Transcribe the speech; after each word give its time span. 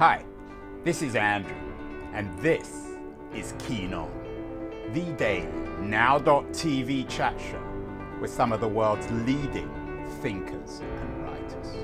Hi, 0.00 0.24
this 0.82 1.02
is 1.02 1.14
Andrew, 1.14 1.52
and 2.14 2.34
this 2.38 2.86
is 3.34 3.52
Keen 3.58 3.92
On, 3.92 4.10
the 4.94 5.12
daily 5.18 5.46
now.tv 5.78 7.06
chat 7.06 7.38
show 7.38 7.62
with 8.18 8.30
some 8.30 8.50
of 8.50 8.62
the 8.62 8.66
world's 8.66 9.06
leading 9.10 9.68
thinkers 10.22 10.80
and 10.80 11.22
writers. 11.22 11.76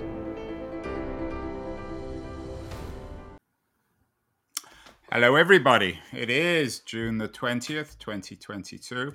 Hello, 5.13 5.37
everybody. 5.37 5.99
It 6.15 6.31
is 6.31 6.79
June 6.79 7.19
the 7.19 7.29
20th, 7.29 7.99
2022. 7.99 9.13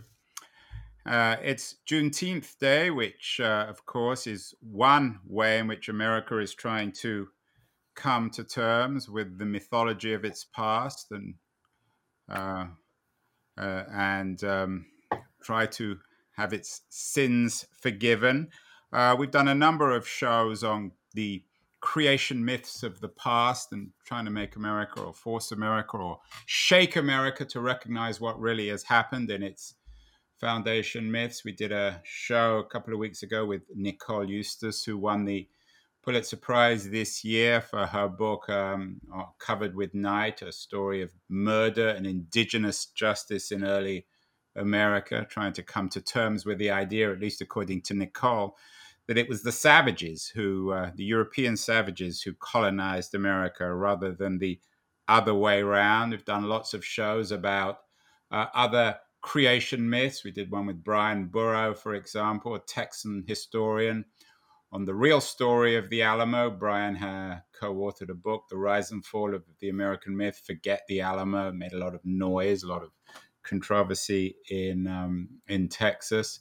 Uh, 1.08 1.38
it's 1.42 1.78
Juneteenth 1.90 2.60
Day, 2.60 2.92
which, 2.92 3.40
uh, 3.44 3.66
of 3.68 3.84
course, 3.88 4.28
is 4.28 4.54
one 4.62 5.22
way 5.26 5.58
in 5.58 5.66
which 5.66 5.90
America 5.90 6.38
is 6.38 6.54
trying 6.54 6.92
to 6.92 7.30
come 8.02 8.32
to 8.32 8.44
terms 8.44 9.08
with 9.08 9.38
the 9.38 9.46
mythology 9.46 10.14
of 10.14 10.26
its 10.26 10.44
past 10.44 11.12
and 11.12 11.36
uh, 12.32 12.66
uh, 13.60 13.84
and 13.94 14.44
um, 14.44 14.86
try 15.44 15.68
to 15.68 15.98
have 16.36 16.52
its 16.52 16.82
sins 16.90 17.66
forgiven. 17.80 18.50
Uh, 18.92 19.16
we've 19.18 19.32
done 19.32 19.48
a 19.48 19.56
number 19.56 19.92
of 19.92 20.08
shows 20.08 20.64
on 20.64 20.92
the 21.14 21.44
creation 21.82 22.44
myths 22.44 22.84
of 22.84 23.02
the 23.02 23.10
past 23.10 23.72
and 23.72 23.90
trying 24.06 24.26
to 24.26 24.32
make 24.32 24.56
America 24.56 25.02
or 25.02 25.14
force 25.14 25.52
America 25.52 25.98
or 25.98 26.20
shake 26.46 26.96
America 26.96 27.46
to 27.46 27.60
recognize 27.60 28.20
what 28.20 28.40
really 28.40 28.70
has 28.70 28.84
happened 28.84 29.30
in 29.30 29.44
its 29.44 29.76
foundation 30.40 31.12
myths. 31.12 31.44
We 31.44 31.52
did 31.52 31.72
a 31.72 32.02
show 32.04 32.58
a 32.60 32.66
couple 32.66 32.94
of 32.94 33.00
weeks 33.00 33.22
ago 33.22 33.46
with 33.46 33.62
Nicole 33.76 34.28
Eustace, 34.28 34.84
who 34.84 34.98
won 34.98 35.26
the 35.26 35.48
Pulitzer 36.04 36.38
Prize 36.38 36.90
this 36.90 37.24
year 37.24 37.62
for 37.62 37.86
her 37.86 38.08
book 38.08 38.50
um, 38.50 39.00
uh, 39.14 39.26
Covered 39.38 39.76
with 39.76 39.94
Night, 39.94 40.42
a 40.42 40.52
story 40.52 41.04
of 41.04 41.12
murder 41.30 41.90
and 41.90 42.08
indigenous 42.08 42.88
justice 42.88 43.52
in 43.52 43.64
early 43.64 44.08
America, 44.56 45.28
trying 45.30 45.54
to 45.54 45.64
come 45.64 45.90
to 45.90 46.02
terms 46.02 46.44
with 46.44 46.58
the 46.58 46.72
idea, 46.72 47.12
at 47.12 47.20
least 47.20 47.40
according 47.40 47.84
to 47.84 47.94
Nicole, 47.94 48.58
that 49.08 49.18
it 49.18 49.30
was 49.30 49.44
the 49.44 49.52
savages 49.52 50.28
who, 50.28 50.72
uh, 50.72 50.92
the 50.96 51.04
European 51.04 51.56
savages, 51.56 52.22
who 52.24 52.34
colonized 52.34 53.14
America 53.14 53.72
rather 53.72 54.12
than 54.12 54.40
the 54.40 54.60
other 55.08 55.36
way 55.36 55.62
around. 55.62 56.12
We've 56.12 56.26
done 56.26 56.50
lots 56.50 56.74
of 56.74 56.84
shows 56.84 57.32
about 57.32 57.80
uh, 58.32 58.48
other 58.56 58.98
creation 59.22 59.88
myths. 59.88 60.24
We 60.24 60.32
did 60.32 60.50
one 60.50 60.66
with 60.66 60.84
Bryan 60.84 61.26
Burrough, 61.28 61.76
for 61.76 61.94
example, 61.94 62.56
a 62.56 62.60
Texan 62.60 63.24
historian 63.28 64.06
on 64.72 64.86
the 64.86 64.94
real 64.94 65.20
story 65.20 65.76
of 65.76 65.90
the 65.90 66.02
Alamo. 66.02 66.50
Bryan 66.50 66.96
ha 66.96 67.42
co 67.60 67.74
authored 67.76 68.10
a 68.10 68.16
book, 68.16 68.46
The 68.50 68.58
Rise 68.58 68.92
and 68.92 69.06
Fall 69.06 69.36
of 69.36 69.44
the 69.60 69.70
American 69.70 70.16
Myth, 70.16 70.42
Forget 70.46 70.84
the 70.88 71.02
Alamo. 71.02 71.52
Made 71.52 71.74
a 71.74 71.78
lot 71.78 71.94
of 71.94 72.02
noise, 72.06 72.64
a 72.64 72.68
lot 72.68 72.84
of 72.84 72.92
controversy 73.44 74.36
in, 74.50 74.88
um, 74.88 75.30
in 75.48 75.68
Texas. 75.68 76.40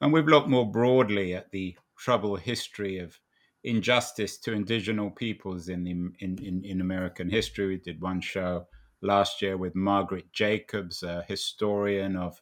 And 0.00 0.12
we've 0.12 0.28
looked 0.28 0.48
more 0.48 0.70
broadly 0.70 1.34
at 1.34 1.50
the 1.50 1.76
troubled 1.96 2.40
history 2.40 2.98
of 2.98 3.18
injustice 3.64 4.36
to 4.38 4.52
indigenous 4.52 5.12
peoples 5.16 5.68
in, 5.68 5.84
the, 5.84 5.90
in, 5.90 6.38
in, 6.42 6.62
in 6.64 6.80
American 6.80 7.30
history. 7.30 7.66
We 7.66 7.76
did 7.78 8.00
one 8.00 8.20
show 8.20 8.66
last 9.00 9.42
year 9.42 9.56
with 9.56 9.74
Margaret 9.74 10.32
Jacobs, 10.32 11.02
a 11.02 11.24
historian 11.26 12.16
of 12.16 12.40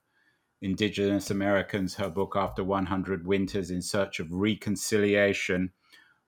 Indigenous 0.63 1.33
Americans, 1.33 1.97
her 1.97 2.09
book 2.09 2.35
After 2.37 2.63
100 2.63 3.27
Winters 3.27 3.73
in 3.73 3.83
Search 3.83 4.21
of 4.21 4.33
Reconciliation 4.33 5.73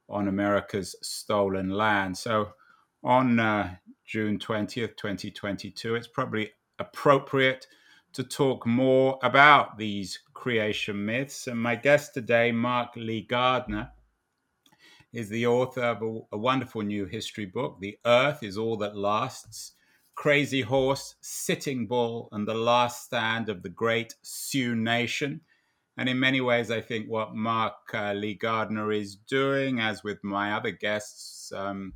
on 0.08 0.26
America's 0.26 0.96
Stolen 1.02 1.70
Land. 1.70 2.18
So 2.18 2.50
on 3.04 3.38
uh, 3.38 3.76
June 4.04 4.40
20th, 4.40 4.96
2022, 4.96 5.94
it's 5.94 6.08
probably 6.08 6.50
appropriate 6.80 7.68
to 8.12 8.24
talk 8.24 8.66
more 8.66 9.20
about 9.22 9.78
these 9.78 10.18
creation 10.34 11.04
myths. 11.04 11.46
And 11.46 11.58
my 11.58 11.76
guest 11.76 12.12
today, 12.12 12.50
Mark 12.50 12.90
Lee 12.96 13.22
Gardner, 13.22 13.90
is 15.12 15.28
the 15.28 15.46
author 15.46 15.82
of 15.82 16.02
a, 16.02 16.20
a 16.32 16.38
wonderful 16.38 16.82
new 16.82 17.06
history 17.06 17.46
book, 17.46 17.78
The 17.78 17.96
Earth 18.04 18.42
is 18.42 18.58
All 18.58 18.76
That 18.78 18.96
Lasts 18.96 19.74
Crazy 20.14 20.62
Horse, 20.62 21.16
Sitting 21.20 21.86
Bull, 21.86 22.28
and 22.32 22.46
the 22.46 22.54
last 22.54 23.04
stand 23.04 23.48
of 23.48 23.62
the 23.62 23.68
great 23.68 24.14
Sioux 24.22 24.74
Nation. 24.74 25.40
And 25.96 26.08
in 26.08 26.18
many 26.18 26.40
ways, 26.40 26.70
I 26.70 26.80
think 26.80 27.08
what 27.08 27.34
Mark 27.34 27.74
uh, 27.92 28.12
Lee 28.12 28.34
Gardner 28.34 28.90
is 28.90 29.16
doing, 29.16 29.80
as 29.80 30.02
with 30.02 30.22
my 30.24 30.52
other 30.52 30.70
guests, 30.70 31.52
um, 31.52 31.92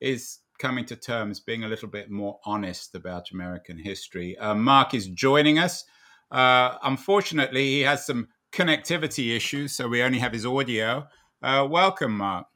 is 0.00 0.38
coming 0.58 0.84
to 0.86 0.96
terms, 0.96 1.40
being 1.40 1.64
a 1.64 1.68
little 1.68 1.88
bit 1.88 2.10
more 2.10 2.40
honest 2.44 2.94
about 2.94 3.30
American 3.30 3.78
history. 3.78 4.36
Uh, 4.38 4.54
Mark 4.54 4.92
is 4.92 5.08
joining 5.08 5.58
us. 5.58 5.84
Uh, 6.30 6.76
unfortunately, 6.82 7.66
he 7.66 7.80
has 7.80 8.04
some 8.04 8.28
connectivity 8.52 9.34
issues, 9.36 9.72
so 9.72 9.88
we 9.88 10.02
only 10.02 10.18
have 10.18 10.32
his 10.32 10.44
audio. 10.44 11.06
Uh, 11.42 11.66
welcome, 11.70 12.16
Mark. 12.16 12.46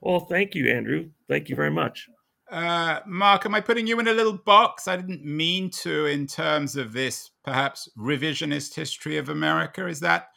Well, 0.00 0.20
thank 0.20 0.54
you, 0.54 0.68
Andrew. 0.70 1.10
Thank 1.28 1.48
you 1.48 1.56
very 1.56 1.70
much. 1.70 2.08
Uh, 2.50 3.00
Mark, 3.06 3.44
am 3.44 3.54
I 3.54 3.60
putting 3.60 3.86
you 3.86 3.98
in 3.98 4.06
a 4.06 4.12
little 4.12 4.38
box? 4.38 4.86
I 4.86 4.96
didn't 4.96 5.24
mean 5.24 5.70
to, 5.70 6.06
in 6.06 6.26
terms 6.26 6.76
of 6.76 6.92
this 6.92 7.30
perhaps 7.44 7.88
revisionist 7.98 8.74
history 8.74 9.18
of 9.18 9.28
America. 9.28 9.86
Is 9.86 10.00
that 10.00 10.28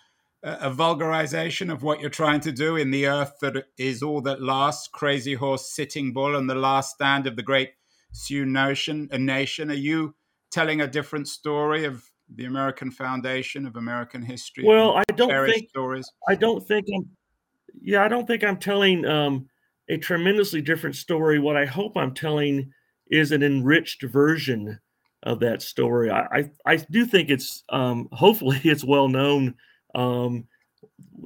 a, 0.44 0.53
a 0.53 0.72
vulgarization 0.72 1.72
of 1.72 1.84
what 1.84 2.00
you're 2.00 2.09
trying 2.09 2.40
to 2.42 2.52
do 2.52 2.78
in 2.78 2.90
the 2.90 3.08
earth 3.08 3.34
that 3.42 3.66
is 3.78 4.02
all 4.02 4.22
that 4.22 4.42
lasts? 4.42 4.88
Crazy 4.88 5.36
Horse, 5.36 5.75
Sitting 5.75 6.12
Bull, 6.12 6.36
and 6.36 6.50
the 6.50 6.56
last 6.56 6.96
stand 6.96 7.28
of 7.28 7.36
the 7.36 7.44
great 7.44 7.72
Sioux 8.12 8.46
Nation. 8.46 9.08
A 9.12 9.20
nation. 9.20 9.70
Are 9.70 9.76
you 9.76 10.16
telling 10.52 10.81
a 10.81 10.88
different 10.88 11.28
story 11.28 11.86
of 11.86 12.03
the 12.36 12.46
American 12.46 12.90
foundation 12.91 13.68
of 13.68 13.76
American 13.76 14.22
history? 14.24 14.64
Well, 14.66 14.97
I 14.97 15.03
don't 15.16 15.46
think 15.46 15.70
stories. 15.70 16.09
I 16.28 16.36
don't 16.36 16.66
think 16.68 16.88
I'm. 16.96 17.09
Yeah, 17.81 18.03
I 18.03 18.08
don't 18.08 18.26
think 18.26 18.44
I'm 18.44 18.58
telling. 18.58 19.06
Um, 19.06 19.48
a 19.89 19.97
tremendously 19.97 20.61
different 20.61 20.95
story. 20.95 21.39
What 21.39 21.57
I 21.57 21.66
hope 21.66 21.97
I'm 21.97 22.13
telling 22.13 22.72
is 23.09 23.31
an 23.31 23.44
enriched 23.44 24.03
version 24.03 24.79
of 25.23 25.39
that 25.39 25.61
story. 25.61 26.09
I 26.09 26.22
I, 26.31 26.51
I 26.66 26.75
do 26.77 27.05
think 27.05 27.29
it's 27.29 27.63
um, 27.69 28.07
hopefully 28.13 28.59
it's 28.63 28.83
well 28.83 29.07
known 29.07 29.55
um, 29.95 30.47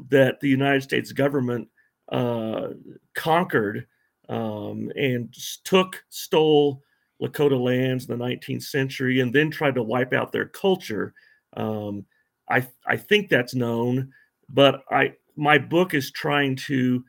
that 0.09 0.39
the 0.39 0.49
United 0.49 0.83
States 0.83 1.11
government 1.11 1.67
uh, 2.11 2.69
conquered 3.15 3.85
um, 4.29 4.91
and 4.95 5.33
took 5.63 6.03
stole 6.09 6.81
Lakota 7.21 7.59
lands 7.59 8.09
in 8.09 8.17
the 8.17 8.25
19th 8.25 8.63
century 8.63 9.19
and 9.19 9.33
then 9.33 9.51
tried 9.51 9.75
to 9.75 9.83
wipe 9.83 10.13
out 10.13 10.31
their 10.31 10.47
culture. 10.47 11.13
Um, 11.55 12.05
I 12.49 12.67
I 12.85 12.97
think 12.97 13.29
that's 13.29 13.55
known, 13.55 14.11
but 14.49 14.83
I 14.89 15.13
my 15.35 15.57
book 15.57 15.93
is 15.93 16.11
trying 16.11 16.55
to 16.55 17.03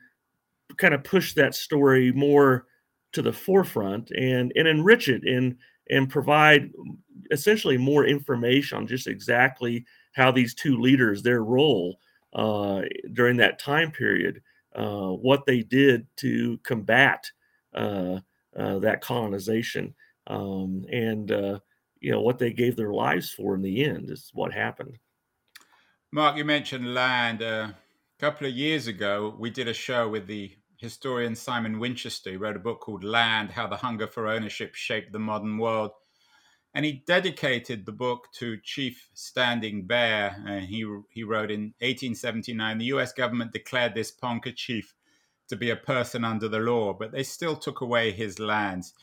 kind 0.77 0.93
of 0.93 1.03
push 1.03 1.33
that 1.33 1.55
story 1.55 2.11
more 2.11 2.67
to 3.13 3.21
the 3.21 3.33
forefront 3.33 4.11
and 4.11 4.51
and 4.55 4.67
enrich 4.67 5.07
it 5.07 5.23
and 5.23 5.57
and 5.89 6.09
provide 6.09 6.71
essentially 7.31 7.77
more 7.77 8.05
information 8.05 8.77
on 8.77 8.87
just 8.87 9.07
exactly 9.07 9.85
how 10.13 10.31
these 10.31 10.53
two 10.53 10.77
leaders 10.79 11.21
their 11.21 11.43
role 11.43 11.97
uh, 12.33 12.81
during 13.13 13.37
that 13.37 13.59
time 13.59 13.91
period 13.91 14.41
uh, 14.75 15.09
what 15.09 15.45
they 15.45 15.61
did 15.61 16.05
to 16.17 16.59
combat 16.63 17.25
uh, 17.73 18.19
uh 18.57 18.79
that 18.79 19.01
colonization 19.01 19.93
um, 20.27 20.85
and 20.91 21.31
uh, 21.31 21.59
you 21.99 22.11
know 22.11 22.21
what 22.21 22.39
they 22.39 22.51
gave 22.51 22.75
their 22.75 22.93
lives 22.93 23.31
for 23.31 23.55
in 23.55 23.61
the 23.61 23.83
end 23.83 24.09
is 24.09 24.29
what 24.33 24.53
happened. 24.53 24.97
Mark 26.11 26.37
you 26.37 26.45
mentioned 26.45 26.93
land. 26.93 27.41
Uh, 27.41 27.69
a 27.69 28.19
couple 28.19 28.47
of 28.47 28.53
years 28.53 28.87
ago 28.87 29.35
we 29.37 29.49
did 29.49 29.67
a 29.67 29.73
show 29.73 30.07
with 30.07 30.27
the 30.27 30.51
historian 30.77 31.35
Simon 31.35 31.79
Winchester. 31.79 32.31
He 32.31 32.37
wrote 32.37 32.55
a 32.55 32.59
book 32.59 32.81
called 32.81 33.03
Land 33.03 33.51
How 33.51 33.67
the 33.67 33.77
Hunger 33.77 34.07
for 34.07 34.27
Ownership 34.27 34.75
Shaped 34.75 35.11
the 35.11 35.19
Modern 35.19 35.57
World. 35.57 35.91
And 36.73 36.83
he 36.83 37.03
dedicated 37.07 37.85
the 37.85 37.93
book 37.93 38.27
to 38.33 38.57
Chief 38.61 39.09
Standing 39.13 39.87
Bear. 39.87 40.43
And 40.45 40.65
he, 40.65 40.85
he 41.09 41.23
wrote 41.23 41.49
in 41.49 41.73
1879 41.79 42.77
the 42.77 42.85
US 42.85 43.13
government 43.13 43.53
declared 43.53 43.95
this 43.95 44.11
Ponca 44.11 44.51
chief 44.51 44.93
to 45.47 45.55
be 45.55 45.69
a 45.69 45.75
person 45.75 46.25
under 46.25 46.47
the 46.47 46.59
law, 46.59 46.93
but 46.93 47.11
they 47.11 47.23
still 47.23 47.55
took 47.55 47.81
away 47.81 48.11
his 48.11 48.39
lands. 48.39 48.93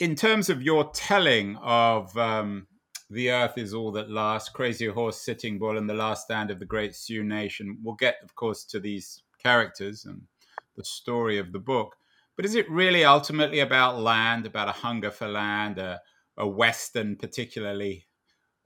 In 0.00 0.14
terms 0.14 0.48
of 0.48 0.62
your 0.62 0.90
telling 0.92 1.56
of 1.56 2.16
um, 2.16 2.66
The 3.10 3.30
Earth 3.30 3.58
is 3.58 3.74
All 3.74 3.92
That 3.92 4.10
Lasts, 4.10 4.48
Crazy 4.48 4.86
Horse, 4.86 5.20
Sitting 5.20 5.58
Bull, 5.58 5.76
and 5.76 5.88
The 5.88 5.94
Last 5.94 6.24
Stand 6.24 6.50
of 6.50 6.58
the 6.58 6.64
Great 6.64 6.94
Sioux 6.94 7.22
Nation, 7.22 7.78
we'll 7.82 7.94
get, 7.94 8.16
of 8.24 8.34
course, 8.34 8.64
to 8.66 8.80
these 8.80 9.22
characters 9.42 10.06
and 10.06 10.22
the 10.76 10.84
story 10.84 11.38
of 11.38 11.52
the 11.52 11.58
book. 11.58 11.96
But 12.36 12.44
is 12.44 12.54
it 12.54 12.70
really 12.70 13.04
ultimately 13.04 13.60
about 13.60 14.00
land, 14.00 14.46
about 14.46 14.68
a 14.68 14.72
hunger 14.72 15.10
for 15.10 15.28
land, 15.28 15.78
a, 15.78 16.00
a 16.36 16.46
Western, 16.46 17.16
particularly? 17.16 18.06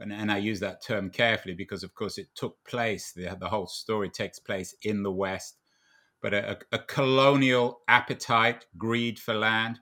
And, 0.01 0.13
and, 0.13 0.31
I 0.31 0.39
use 0.39 0.61
that 0.61 0.83
term 0.83 1.11
carefully 1.11 1.55
because, 1.55 1.83
of 1.83 1.95
course, 1.95 2.19
it 2.19 2.29
took 2.35 2.57
place, 2.65 3.13
the, 3.13 3.37
the 3.39 3.49
whole 3.49 3.67
story 3.67 4.09
takes 4.09 4.39
place 4.39 4.75
in 4.83 5.03
the 5.03 5.11
West, 5.11 5.57
but 6.23 6.33
a, 6.33 6.59
a 6.71 6.79
colonial 6.79 7.81
appetite, 7.89 8.65
greed 8.77 9.19
for 9.19 9.35
land. 9.35 9.81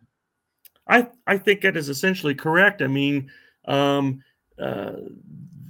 I 0.88 1.08
I 1.26 1.38
think 1.38 1.60
that 1.62 1.76
is 1.76 1.88
essentially 1.88 2.34
correct. 2.34 2.80
I 2.80 2.86
mean, 2.86 3.30
um, 3.66 4.22
uh, 4.58 4.92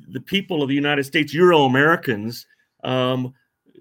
the 0.09 0.21
people 0.21 0.63
of 0.63 0.69
the 0.69 0.75
United 0.75 1.05
States, 1.05 1.35
Euro 1.35 1.65
Americans, 1.65 2.47
um, 2.85 3.35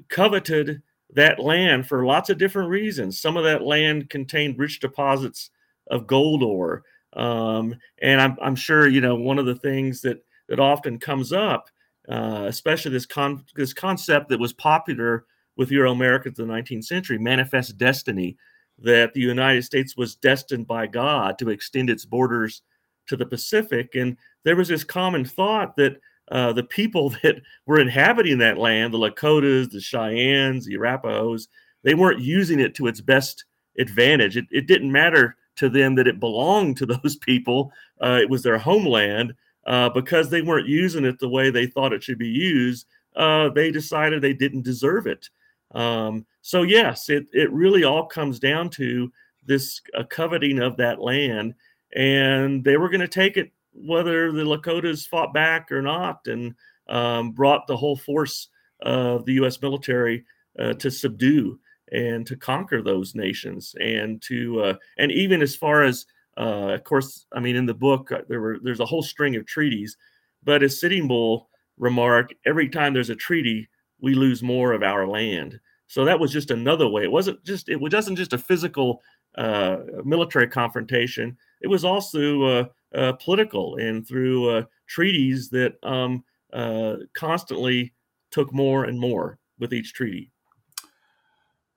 coveted 0.10 0.82
that 1.16 1.40
land 1.40 1.88
for 1.88 2.06
lots 2.06 2.30
of 2.30 2.38
different 2.38 2.70
reasons. 2.70 3.20
Some 3.20 3.38
of 3.38 3.44
that 3.46 3.64
land 3.64 4.10
contained 4.10 4.60
rich 4.60 4.80
deposits 4.80 5.50
of 5.88 6.08
gold 6.08 6.44
ore, 6.44 6.84
um, 7.14 7.76
and 8.02 8.22
I'm, 8.22 8.38
I'm 8.42 8.56
sure 8.56 8.88
you 8.88 9.02
know 9.02 9.16
one 9.16 9.40
of 9.40 9.46
the 9.46 9.56
things 9.56 10.02
that 10.02 10.24
that 10.50 10.60
often 10.60 11.00
comes 11.00 11.34
up, 11.34 11.70
uh, 12.10 12.46
especially 12.48 12.92
this 12.92 13.06
con- 13.06 13.46
this 13.56 13.74
concept 13.74 14.30
that 14.30 14.40
was 14.40 14.54
popular 14.54 15.26
with 15.58 15.72
Euro 15.72 15.92
Americans 15.92 16.38
in 16.38 16.48
the 16.48 16.54
19th 16.54 16.84
century, 16.84 17.18
manifest 17.18 17.78
destiny, 17.78 18.36
that 18.78 19.14
the 19.14 19.22
United 19.22 19.64
States 19.64 19.96
was 19.96 20.16
destined 20.18 20.68
by 20.68 20.86
God 20.86 21.40
to 21.40 21.50
extend 21.50 21.90
its 21.90 22.04
borders 22.04 22.62
to 23.08 23.16
the 23.16 23.26
Pacific, 23.26 23.96
and 23.96 24.18
there 24.44 24.56
was 24.56 24.68
this 24.68 24.84
common 24.84 25.24
thought 25.24 25.76
that 25.78 25.98
uh, 26.32 26.54
the 26.54 26.64
people 26.64 27.10
that 27.24 27.42
were 27.66 27.80
inhabiting 27.80 28.38
that 28.40 28.58
land, 28.58 28.94
the 28.94 28.98
Lakotas, 28.98 29.72
the 29.72 29.82
Cheyennes, 29.82 30.66
the 30.66 30.76
Arapahoes, 30.76 31.48
they 31.84 31.96
weren't 31.96 32.22
using 32.22 32.60
it 32.60 32.76
to 32.76 32.88
its 32.88 33.02
best 33.02 33.46
advantage. 33.78 34.38
It, 34.38 34.46
it 34.52 34.68
didn't 34.68 34.92
matter 34.92 35.36
to 35.58 35.70
them 35.70 35.96
that 35.96 36.08
it 36.08 36.20
belonged 36.20 36.78
to 36.78 36.86
those 37.04 37.16
people, 37.18 37.72
uh, 38.02 38.20
it 38.22 38.30
was 38.30 38.44
their 38.44 38.58
homeland. 38.58 39.34
Uh, 39.68 39.90
because 39.90 40.30
they 40.30 40.44
weren't 40.44 40.68
using 40.68 41.06
it 41.06 41.18
the 41.18 41.28
way 41.28 41.50
they 41.50 41.66
thought 41.66 41.92
it 41.92 42.04
should 42.04 42.20
be 42.20 42.28
used, 42.28 42.86
uh, 43.16 43.50
they 43.50 43.72
decided 43.72 44.22
they 44.22 44.32
didn't 44.32 44.62
deserve 44.62 45.08
it. 45.08 45.28
Um, 45.74 46.24
so, 46.44 46.62
yes, 46.62 47.10
it, 47.10 47.26
it 47.34 47.52
really 47.52 47.84
all 47.84 48.06
comes 48.06 48.40
down 48.40 48.70
to 48.72 49.12
this 49.44 49.82
uh, 49.98 50.04
coveting 50.04 50.60
of 50.60 50.78
that 50.78 51.02
land. 51.02 51.56
And 51.96 52.64
they 52.64 52.78
were 52.78 52.90
going 52.90 53.02
to 53.02 53.08
take 53.08 53.38
it 53.38 53.52
whether 53.76 54.32
the 54.32 54.44
Lakotas 54.44 55.08
fought 55.08 55.34
back 55.34 55.72
or 55.72 55.82
not 55.82 56.26
and 56.28 56.56
um, 56.88 57.32
brought 57.32 57.68
the 57.68 57.78
whole 57.78 57.96
force 57.96 58.50
of 58.82 59.26
the 59.26 59.34
U.S. 59.34 59.62
military 59.62 60.24
uh, 60.60 60.74
to 60.74 60.90
subdue 60.90 61.60
and 61.92 62.26
to 62.26 62.36
conquer 62.36 62.82
those 62.82 63.16
nations 63.16 63.76
and 63.80 64.22
to 64.22 64.62
uh, 64.62 64.74
and 64.98 65.12
even 65.12 65.42
as 65.42 65.56
far 65.56 65.84
as 65.84 66.06
uh, 66.38 66.74
of 66.74 66.84
course 66.84 67.26
I 67.34 67.40
mean 67.40 67.56
in 67.56 67.66
the 67.66 67.74
book 67.74 68.12
uh, 68.12 68.22
there 68.28 68.42
were 68.42 68.58
there's 68.62 68.80
a 68.80 68.86
whole 68.86 69.04
string 69.04 69.36
of 69.36 69.46
treaties 69.46 69.96
but 70.44 70.64
as 70.64 70.80
Sitting 70.80 71.08
Bull 71.08 71.50
remarked 71.78 72.34
every 72.46 72.70
time 72.70 72.94
there's 72.94 73.10
a 73.10 73.16
treaty 73.16 73.68
we 74.00 74.16
lose 74.16 74.42
more 74.42 74.74
of 74.74 74.84
our 74.84 75.08
land 75.08 75.60
so 75.88 76.06
that 76.06 76.20
was 76.20 76.32
just 76.32 76.52
another 76.52 76.88
way 76.88 77.04
it 77.04 77.12
wasn't 77.12 77.44
just 77.44 77.70
it 77.70 77.80
wasn't 77.80 78.18
just 78.18 78.34
a 78.34 78.38
physical 78.38 79.02
uh, 79.38 79.78
military 80.04 80.48
confrontation 80.48 81.38
it 81.62 81.68
was 81.68 81.86
also 81.86 82.70
uh, 82.96 83.14
political 83.14 83.76
and 83.76 84.08
through 84.08 84.50
uh, 84.50 84.64
treaties 84.88 85.50
that 85.50 85.74
um, 85.84 86.24
uh, 86.54 86.96
constantly 87.14 87.94
took 88.32 88.54
more 88.54 88.86
and 88.86 89.00
more 89.00 89.38
with 89.60 89.74
each 89.74 89.94
treaty. 89.94 90.32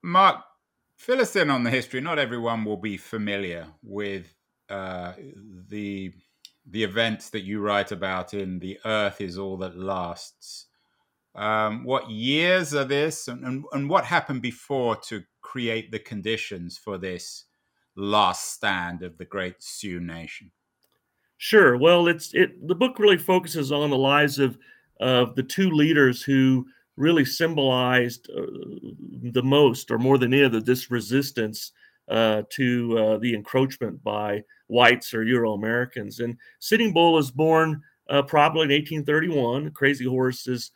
Mark, 0.01 0.43
fill 0.95 1.21
us 1.21 1.35
in 1.35 1.49
on 1.49 1.63
the 1.63 1.69
history. 1.69 2.01
Not 2.01 2.19
everyone 2.19 2.63
will 2.63 2.77
be 2.77 2.97
familiar 2.97 3.67
with 3.83 4.33
uh, 4.69 5.13
the 5.69 6.13
the 6.71 6.83
events 6.83 7.31
that 7.31 7.41
you 7.41 7.59
write 7.61 7.91
about 7.91 8.33
in 8.33 8.59
"The 8.59 8.79
Earth 8.85 9.21
Is 9.21 9.37
All 9.37 9.57
That 9.57 9.77
Lasts." 9.77 10.67
Um, 11.35 11.83
what 11.83 12.09
years 12.09 12.73
are 12.73 12.85
this, 12.85 13.27
and, 13.27 13.45
and, 13.45 13.63
and 13.71 13.89
what 13.89 14.03
happened 14.03 14.41
before 14.41 14.95
to 14.97 15.23
create 15.41 15.91
the 15.91 15.99
conditions 15.99 16.77
for 16.77 16.97
this 16.97 17.45
last 17.95 18.53
stand 18.53 19.03
of 19.03 19.17
the 19.17 19.25
great 19.25 19.61
Sioux 19.61 19.99
nation? 19.99 20.51
Sure. 21.41 21.77
Well, 21.77 22.07
it's 22.09 22.33
it. 22.33 22.67
The 22.67 22.75
book 22.75 22.99
really 22.99 23.17
focuses 23.17 23.71
on 23.71 23.89
the 23.89 23.97
lives 23.97 24.39
of 24.39 24.57
of 24.99 25.35
the 25.35 25.43
two 25.43 25.71
leaders 25.71 26.21
who 26.21 26.67
really 26.97 27.23
symbolized 27.23 28.29
uh, 28.29 28.41
the 29.31 29.41
most, 29.41 29.89
or 29.89 29.97
more 29.97 30.17
than 30.17 30.33
any 30.33 30.43
other, 30.43 30.59
this 30.59 30.91
resistance 30.91 31.71
uh, 32.09 32.43
to 32.49 32.97
uh, 32.99 33.17
the 33.19 33.33
encroachment 33.33 34.03
by 34.03 34.43
whites 34.67 35.13
or 35.13 35.23
Euro 35.23 35.53
Americans. 35.53 36.19
And 36.19 36.37
Sitting 36.59 36.91
Bull 36.91 37.17
is 37.17 37.31
born 37.31 37.81
uh, 38.09 38.21
probably 38.23 38.63
in 38.63 38.71
1831. 38.71 39.71
Crazy 39.71 40.05
Horse 40.05 40.45
is 40.45 40.71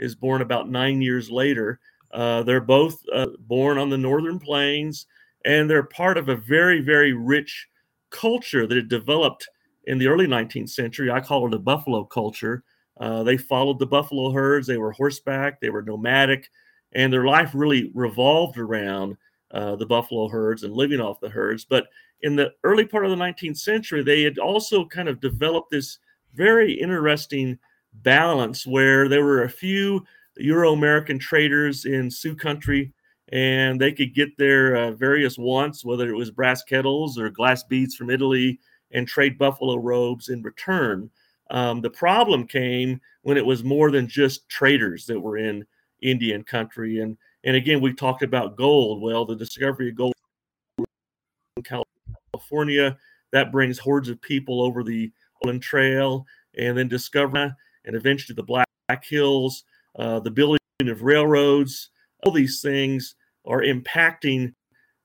is 0.00 0.16
born 0.16 0.42
about 0.42 0.68
nine 0.68 1.00
years 1.00 1.30
later. 1.30 1.78
Uh, 2.10 2.42
they're 2.42 2.60
both 2.60 3.00
uh, 3.12 3.28
born 3.46 3.78
on 3.78 3.88
the 3.88 3.98
northern 3.98 4.40
plains, 4.40 5.06
and 5.44 5.70
they're 5.70 5.84
part 5.84 6.18
of 6.18 6.28
a 6.28 6.34
very 6.34 6.80
very 6.80 7.12
rich 7.12 7.68
culture 8.10 8.66
that 8.66 8.76
had 8.76 8.88
developed 8.88 9.48
in 9.88 9.98
the 9.98 10.06
early 10.06 10.26
19th 10.26 10.68
century. 10.68 11.10
I 11.10 11.20
call 11.20 11.46
it 11.46 11.54
a 11.54 11.58
buffalo 11.58 12.04
culture. 12.04 12.62
Uh, 13.00 13.22
they 13.22 13.36
followed 13.36 13.78
the 13.78 13.86
buffalo 13.86 14.30
herds. 14.30 14.66
They 14.66 14.76
were 14.76 14.92
horseback. 14.92 15.60
They 15.60 15.70
were 15.70 15.82
nomadic, 15.82 16.48
and 16.92 17.12
their 17.12 17.24
life 17.24 17.50
really 17.54 17.90
revolved 17.94 18.58
around 18.58 19.16
uh, 19.50 19.76
the 19.76 19.86
buffalo 19.86 20.28
herds 20.28 20.62
and 20.62 20.74
living 20.74 21.00
off 21.00 21.20
the 21.20 21.28
herds. 21.28 21.64
But 21.64 21.86
in 22.22 22.36
the 22.36 22.52
early 22.64 22.84
part 22.84 23.06
of 23.06 23.10
the 23.10 23.16
19th 23.16 23.58
century, 23.58 24.02
they 24.02 24.22
had 24.22 24.38
also 24.38 24.84
kind 24.84 25.08
of 25.08 25.20
developed 25.20 25.70
this 25.70 25.98
very 26.34 26.72
interesting 26.72 27.58
balance 28.02 28.66
where 28.66 29.08
there 29.08 29.24
were 29.24 29.44
a 29.44 29.50
few 29.50 30.04
Euro 30.36 30.72
American 30.72 31.18
traders 31.18 31.86
in 31.86 32.10
Sioux 32.10 32.36
country 32.36 32.92
and 33.30 33.80
they 33.80 33.92
could 33.92 34.14
get 34.14 34.36
their 34.38 34.74
uh, 34.76 34.90
various 34.92 35.36
wants, 35.38 35.84
whether 35.84 36.08
it 36.08 36.16
was 36.16 36.30
brass 36.30 36.62
kettles 36.62 37.18
or 37.18 37.28
glass 37.28 37.62
beads 37.62 37.94
from 37.94 38.10
Italy 38.10 38.58
and 38.92 39.06
trade 39.06 39.38
buffalo 39.38 39.76
robes 39.76 40.28
in 40.28 40.42
return. 40.42 41.10
Um, 41.50 41.80
the 41.80 41.90
problem 41.90 42.46
came 42.46 43.00
when 43.22 43.36
it 43.36 43.46
was 43.46 43.64
more 43.64 43.90
than 43.90 44.06
just 44.06 44.48
traders 44.48 45.06
that 45.06 45.20
were 45.20 45.38
in 45.38 45.66
Indian 46.02 46.42
country. 46.42 47.00
And, 47.00 47.16
and 47.44 47.56
again, 47.56 47.80
we 47.80 47.92
talked 47.92 48.22
about 48.22 48.56
gold. 48.56 49.02
Well, 49.02 49.24
the 49.24 49.36
discovery 49.36 49.90
of 49.90 49.96
gold 49.96 50.14
in 51.56 51.62
California, 52.32 52.96
that 53.32 53.52
brings 53.52 53.78
hordes 53.78 54.08
of 54.08 54.20
people 54.22 54.62
over 54.62 54.82
the 54.82 55.10
Overland 55.42 55.62
Trail 55.62 56.26
and 56.56 56.76
then 56.76 56.88
discover 56.88 57.54
and 57.84 57.96
eventually 57.96 58.34
the 58.34 58.42
Black 58.42 59.04
Hills, 59.04 59.64
uh, 59.98 60.20
the 60.20 60.30
building 60.30 60.58
of 60.80 61.02
railroads, 61.02 61.90
all 62.22 62.32
these 62.32 62.60
things 62.60 63.14
are 63.44 63.62
impacting 63.62 64.54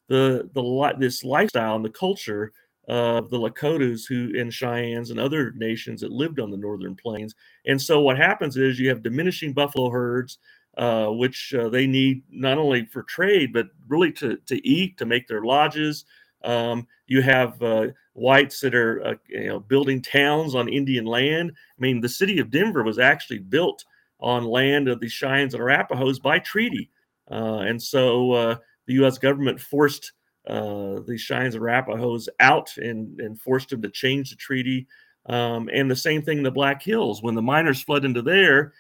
the 0.10 0.50
the 0.54 0.94
this 1.00 1.24
lifestyle 1.24 1.76
and 1.76 1.86
the 1.86 1.90
culture 1.90 2.52
of 2.88 3.30
the 3.30 3.38
Lakotas 3.38 4.06
who 4.08 4.38
and 4.38 4.54
Cheyennes 4.54 5.10
and 5.10 5.20
other 5.20 5.52
nations 5.52 6.02
that 6.02 6.12
lived 6.12 6.40
on 6.40 6.52
the 6.52 6.58
northern 6.58 6.96
plains. 6.96 7.34
And 7.66 7.82
so 7.82 8.02
what 8.02 8.18
happens 8.18 8.58
is 8.58 8.80
you 8.80 8.90
have 8.90 9.04
diminishing 9.04 9.54
buffalo 9.54 9.90
herds, 9.90 10.38
uh, 10.78 11.08
which 11.08 11.54
uh, 11.54 11.70
they 11.70 11.88
need 11.88 12.24
not 12.30 12.58
only 12.58 12.86
for 12.86 13.04
trade 13.04 13.54
but 13.54 13.68
really 13.88 14.12
to 14.14 14.38
to 14.48 14.68
eat 14.68 14.98
to 14.98 15.06
make 15.06 15.28
their 15.28 15.44
lodges. 15.44 16.06
Um, 16.44 16.88
you 17.08 17.22
have 17.22 17.62
uh, 17.62 17.88
whites 18.16 18.60
that 18.62 18.76
are 18.76 19.02
uh, 19.06 19.14
you 19.30 19.48
know 19.48 19.60
building 19.60 20.02
towns 20.02 20.56
on 20.56 20.68
Indian 20.68 21.06
land. 21.06 21.52
I 21.56 21.82
mean, 21.82 22.02
the 22.02 22.10
city 22.10 22.40
of 22.40 22.52
Denver 22.52 22.84
was 22.84 23.00
actually 23.00 23.40
built 23.40 23.86
on 24.20 24.44
land 24.46 24.88
of 24.88 25.00
the 25.00 25.10
Cheyennes 25.10 25.54
and 25.54 25.64
Arapahoes 25.64 26.20
by 26.22 26.40
treaty, 26.40 26.90
uh, 27.32 27.60
and 27.60 27.82
so 27.82 28.32
uh, 28.32 28.56
the 28.88 28.94
U.S. 28.96 29.18
government 29.18 29.60
forced 29.60 30.12
uh, 30.48 31.00
the 31.06 31.18
Cheyennes 31.18 31.56
and 31.56 31.64
Arapahoes 31.64 32.28
out 32.40 32.76
and, 32.78 33.20
and 33.20 33.40
forced 33.40 33.70
them 33.70 33.82
to 33.82 33.90
change 33.90 34.30
the 34.30 34.36
treaty. 34.36 34.88
Um, 35.28 35.70
and 35.72 35.90
the 35.90 35.96
same 35.96 36.22
thing 36.22 36.40
in 36.40 36.44
the 36.44 36.52
Black 36.52 36.82
Hills. 36.82 37.24
When 37.24 37.36
the 37.36 37.42
miners 37.42 37.82
fled 37.82 38.04
into 38.04 38.22
there, 38.22 38.74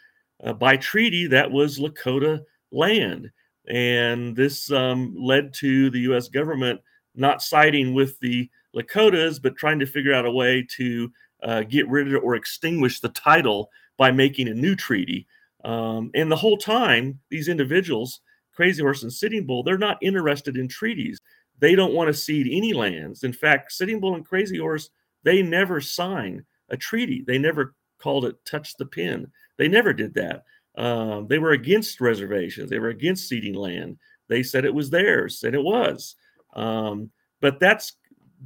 uh, 0.43 0.53
by 0.53 0.75
treaty, 0.77 1.27
that 1.27 1.49
was 1.49 1.79
Lakota 1.79 2.41
land. 2.71 3.31
And 3.69 4.35
this 4.35 4.71
um, 4.71 5.15
led 5.17 5.53
to 5.55 5.89
the 5.89 6.01
U.S. 6.01 6.27
government 6.27 6.81
not 7.15 7.41
siding 7.41 7.93
with 7.93 8.19
the 8.19 8.49
Lakotas, 8.75 9.41
but 9.41 9.55
trying 9.55 9.79
to 9.79 9.85
figure 9.85 10.13
out 10.13 10.25
a 10.25 10.31
way 10.31 10.65
to 10.77 11.11
uh, 11.43 11.63
get 11.63 11.87
rid 11.87 12.13
of 12.13 12.23
or 12.23 12.35
extinguish 12.35 12.99
the 12.99 13.09
title 13.09 13.69
by 13.97 14.11
making 14.11 14.47
a 14.47 14.53
new 14.53 14.75
treaty. 14.75 15.27
Um, 15.63 16.11
and 16.13 16.31
the 16.31 16.35
whole 16.35 16.57
time, 16.57 17.19
these 17.29 17.47
individuals, 17.47 18.19
Crazy 18.53 18.81
Horse 18.81 19.03
and 19.03 19.13
Sitting 19.13 19.45
Bull, 19.45 19.63
they're 19.63 19.77
not 19.77 19.97
interested 20.01 20.57
in 20.57 20.67
treaties. 20.67 21.21
They 21.63 21.75
don't 21.75 21.93
want 21.93 22.09
to 22.09 22.13
cede 22.13 22.49
any 22.51 22.73
lands. 22.73 23.23
In 23.23 23.31
fact, 23.31 23.71
Sitting 23.71 24.01
Bull 24.01 24.15
and 24.15 24.25
Crazy 24.25 24.57
Horse, 24.57 24.89
they 25.23 25.41
never 25.41 25.79
signed 25.79 26.43
a 26.67 26.75
treaty. 26.75 27.23
They 27.25 27.37
never 27.37 27.73
called 27.99 28.25
it 28.25 28.35
touch 28.43 28.75
the 28.75 28.85
pin. 28.85 29.31
They 29.57 29.69
never 29.69 29.93
did 29.93 30.13
that. 30.15 30.43
Um, 30.77 31.25
they 31.29 31.39
were 31.39 31.53
against 31.53 32.01
reservations. 32.01 32.69
They 32.69 32.79
were 32.79 32.89
against 32.89 33.29
ceding 33.29 33.53
land. 33.53 33.97
They 34.27 34.43
said 34.43 34.65
it 34.65 34.73
was 34.73 34.89
theirs, 34.89 35.45
and 35.45 35.55
it 35.55 35.63
was. 35.63 36.17
Um, 36.53 37.09
but 37.39 37.61
that's 37.61 37.93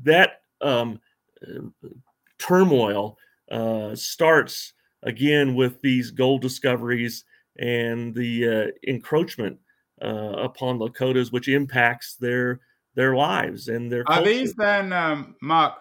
that 0.03 0.41
um, 0.61 1.01
turmoil 2.37 3.17
uh, 3.49 3.95
starts 3.95 4.73
again 5.01 5.55
with 5.55 5.81
these 5.81 6.11
gold 6.11 6.43
discoveries 6.43 7.23
and 7.57 8.13
the 8.13 8.47
uh, 8.47 8.67
encroachment 8.87 9.57
uh, 10.03 10.35
upon 10.37 10.77
Lakotas, 10.77 11.31
which 11.31 11.47
impacts 11.47 12.13
their 12.13 12.59
their 12.97 13.15
lives 13.15 13.69
and 13.69 13.89
their. 13.89 14.01
Are 14.01 14.15
culture. 14.17 14.29
these 14.29 14.53
then, 14.55 14.91
um, 14.91 15.37
Mark? 15.41 15.75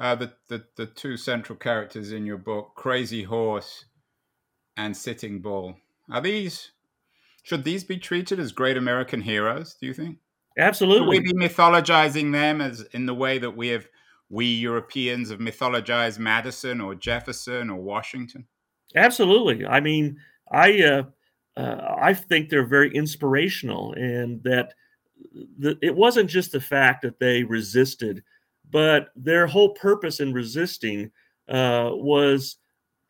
uh, 0.00 0.14
the, 0.14 0.32
the 0.48 0.64
the 0.76 0.86
two 0.86 1.16
central 1.16 1.56
characters 1.56 2.10
in 2.10 2.24
your 2.24 2.38
book, 2.38 2.72
Crazy 2.74 3.22
Horse 3.22 3.84
and 4.76 4.96
Sitting 4.96 5.40
Bull. 5.40 5.76
Are 6.10 6.22
these 6.22 6.72
should 7.42 7.64
these 7.64 7.84
be 7.84 7.98
treated 7.98 8.40
as 8.40 8.50
great 8.50 8.78
American 8.78 9.20
heroes? 9.20 9.76
Do 9.78 9.86
you 9.86 9.94
think? 9.94 10.18
Absolutely. 10.58 11.16
Should 11.16 11.24
we 11.24 11.32
be 11.32 11.38
mythologizing 11.38 12.32
them 12.32 12.60
as 12.60 12.80
in 12.92 13.06
the 13.06 13.14
way 13.14 13.38
that 13.38 13.56
we 13.56 13.68
have 13.68 13.86
we 14.30 14.46
Europeans 14.46 15.30
have 15.30 15.38
mythologized 15.38 16.18
Madison 16.18 16.80
or 16.80 16.94
Jefferson 16.94 17.68
or 17.68 17.80
Washington? 17.80 18.46
Absolutely. 18.96 19.66
I 19.66 19.80
mean, 19.80 20.16
I 20.50 20.82
uh, 20.82 21.02
uh, 21.58 21.94
I 22.00 22.14
think 22.14 22.48
they're 22.48 22.66
very 22.66 22.94
inspirational, 22.94 23.92
and 23.92 24.42
that 24.44 24.72
the, 25.58 25.78
it 25.82 25.94
wasn't 25.94 26.30
just 26.30 26.52
the 26.52 26.60
fact 26.60 27.02
that 27.02 27.18
they 27.18 27.42
resisted, 27.44 28.22
but 28.70 29.08
their 29.16 29.46
whole 29.46 29.70
purpose 29.70 30.20
in 30.20 30.32
resisting 30.32 31.10
uh, 31.48 31.90
was 31.92 32.56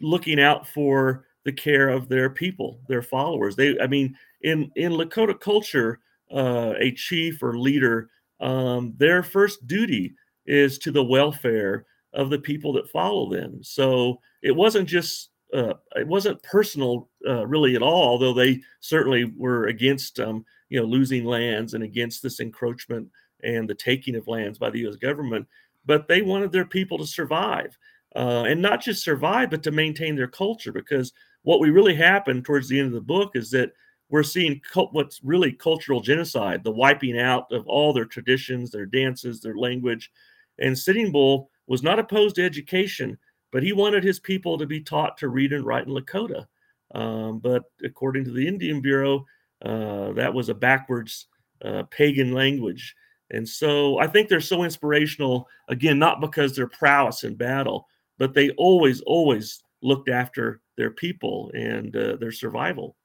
looking 0.00 0.40
out 0.40 0.66
for 0.66 1.26
the 1.44 1.52
care 1.52 1.88
of 1.88 2.08
their 2.08 2.30
people, 2.30 2.80
their 2.88 3.02
followers. 3.02 3.56
They, 3.56 3.78
I 3.80 3.86
mean, 3.86 4.16
in 4.42 4.70
in 4.76 4.92
Lakota 4.92 5.38
culture, 5.38 6.00
uh, 6.32 6.74
a 6.78 6.92
chief 6.92 7.42
or 7.42 7.58
leader, 7.58 8.10
um, 8.40 8.94
their 8.96 9.22
first 9.22 9.66
duty 9.66 10.14
is 10.46 10.78
to 10.78 10.90
the 10.90 11.04
welfare 11.04 11.86
of 12.12 12.30
the 12.30 12.38
people 12.38 12.72
that 12.74 12.90
follow 12.90 13.30
them. 13.30 13.62
So 13.62 14.20
it 14.42 14.52
wasn't 14.52 14.88
just 14.88 15.29
uh, 15.52 15.74
it 15.96 16.06
wasn't 16.06 16.42
personal 16.42 17.08
uh, 17.26 17.46
really 17.46 17.74
at 17.74 17.82
all, 17.82 18.08
although 18.08 18.32
they 18.32 18.60
certainly 18.80 19.32
were 19.36 19.66
against 19.66 20.20
um, 20.20 20.44
you 20.68 20.80
know 20.80 20.86
losing 20.86 21.24
lands 21.24 21.74
and 21.74 21.82
against 21.82 22.22
this 22.22 22.40
encroachment 22.40 23.08
and 23.42 23.68
the 23.68 23.74
taking 23.74 24.16
of 24.16 24.28
lands 24.28 24.58
by 24.58 24.70
the 24.70 24.80
U.S. 24.80 24.96
government. 24.96 25.46
But 25.86 26.08
they 26.08 26.22
wanted 26.22 26.52
their 26.52 26.66
people 26.66 26.98
to 26.98 27.06
survive, 27.06 27.76
uh, 28.14 28.44
and 28.46 28.60
not 28.60 28.82
just 28.82 29.02
survive, 29.02 29.50
but 29.50 29.62
to 29.64 29.70
maintain 29.70 30.14
their 30.14 30.28
culture. 30.28 30.72
Because 30.72 31.12
what 31.42 31.60
we 31.60 31.70
really 31.70 31.94
happened 31.94 32.44
towards 32.44 32.68
the 32.68 32.78
end 32.78 32.88
of 32.88 32.94
the 32.94 33.00
book 33.00 33.32
is 33.34 33.50
that 33.50 33.72
we're 34.10 34.22
seeing 34.22 34.60
what's 34.90 35.22
really 35.22 35.52
cultural 35.52 36.00
genocide, 36.00 36.64
the 36.64 36.70
wiping 36.70 37.18
out 37.18 37.50
of 37.52 37.66
all 37.66 37.92
their 37.92 38.04
traditions, 38.04 38.70
their 38.70 38.86
dances, 38.86 39.40
their 39.40 39.56
language. 39.56 40.10
And 40.58 40.76
Sitting 40.76 41.12
Bull 41.12 41.48
was 41.68 41.82
not 41.82 42.00
opposed 42.00 42.34
to 42.34 42.44
education, 42.44 43.16
but 43.50 43.62
he 43.62 43.72
wanted 43.72 44.04
his 44.04 44.20
people 44.20 44.58
to 44.58 44.66
be 44.66 44.80
taught 44.80 45.18
to 45.18 45.28
read 45.28 45.52
and 45.52 45.64
write 45.64 45.86
in 45.86 45.92
Lakota. 45.92 46.46
Um, 46.94 47.38
but 47.38 47.64
according 47.84 48.24
to 48.24 48.32
the 48.32 48.46
Indian 48.46 48.80
Bureau, 48.80 49.24
uh, 49.64 50.12
that 50.12 50.32
was 50.32 50.48
a 50.48 50.54
backwards 50.54 51.26
uh, 51.64 51.84
pagan 51.90 52.32
language. 52.32 52.94
And 53.30 53.48
so 53.48 53.98
I 53.98 54.06
think 54.06 54.28
they're 54.28 54.40
so 54.40 54.64
inspirational, 54.64 55.46
again, 55.68 55.98
not 55.98 56.20
because 56.20 56.54
they're 56.54 56.66
prowess 56.66 57.22
in 57.22 57.36
battle, 57.36 57.86
but 58.18 58.34
they 58.34 58.50
always, 58.50 59.00
always 59.02 59.62
looked 59.82 60.08
after 60.08 60.60
their 60.76 60.90
people 60.90 61.50
and 61.54 61.94
uh, 61.94 62.16
their 62.16 62.32
survival. 62.32 62.96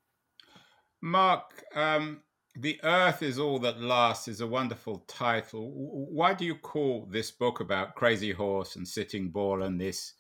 Mark, 1.02 1.64
um, 1.76 2.22
The 2.56 2.80
Earth 2.84 3.22
is 3.22 3.38
All 3.38 3.60
That 3.60 3.82
Lasts 3.82 4.28
is 4.28 4.42
a 4.42 4.48
wonderful 4.48 5.04
title. 5.08 5.72
Why 5.72 6.34
do 6.34 6.46
you 6.46 6.56
call 6.56 7.08
this 7.12 7.30
book 7.30 7.60
about 7.60 7.96
Crazy 7.96 8.32
Horse 8.32 8.78
and 8.78 8.88
Sitting 8.88 9.30
Bull 9.30 9.64
and 9.64 9.80
this 9.80 10.14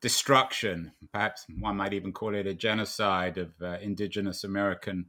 destruction? 0.00 0.92
Perhaps 1.12 1.46
one 1.58 1.76
might 1.76 1.92
even 1.92 2.12
call 2.12 2.34
it 2.34 2.46
a 2.46 2.54
genocide 2.54 3.38
of 3.38 3.50
uh, 3.62 3.78
indigenous 3.80 4.44
American 4.44 5.06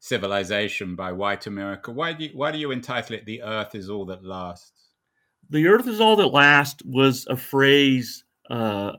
civilization 0.00 0.94
by 0.94 1.12
white 1.12 1.46
America. 1.46 1.90
Why 1.90 2.12
do 2.12 2.24
you, 2.24 2.30
why 2.34 2.52
do 2.52 2.58
you 2.58 2.70
entitle 2.70 3.16
it 3.16 3.26
"The 3.26 3.42
Earth 3.42 3.74
Is 3.74 3.90
All 3.90 4.06
That 4.06 4.24
Lasts"? 4.24 4.90
The 5.50 5.66
Earth 5.66 5.86
Is 5.86 6.00
All 6.00 6.16
That 6.16 6.28
Lasts 6.28 6.82
was 6.84 7.26
a 7.28 7.36
phrase. 7.36 8.24
Uh, 8.50 8.92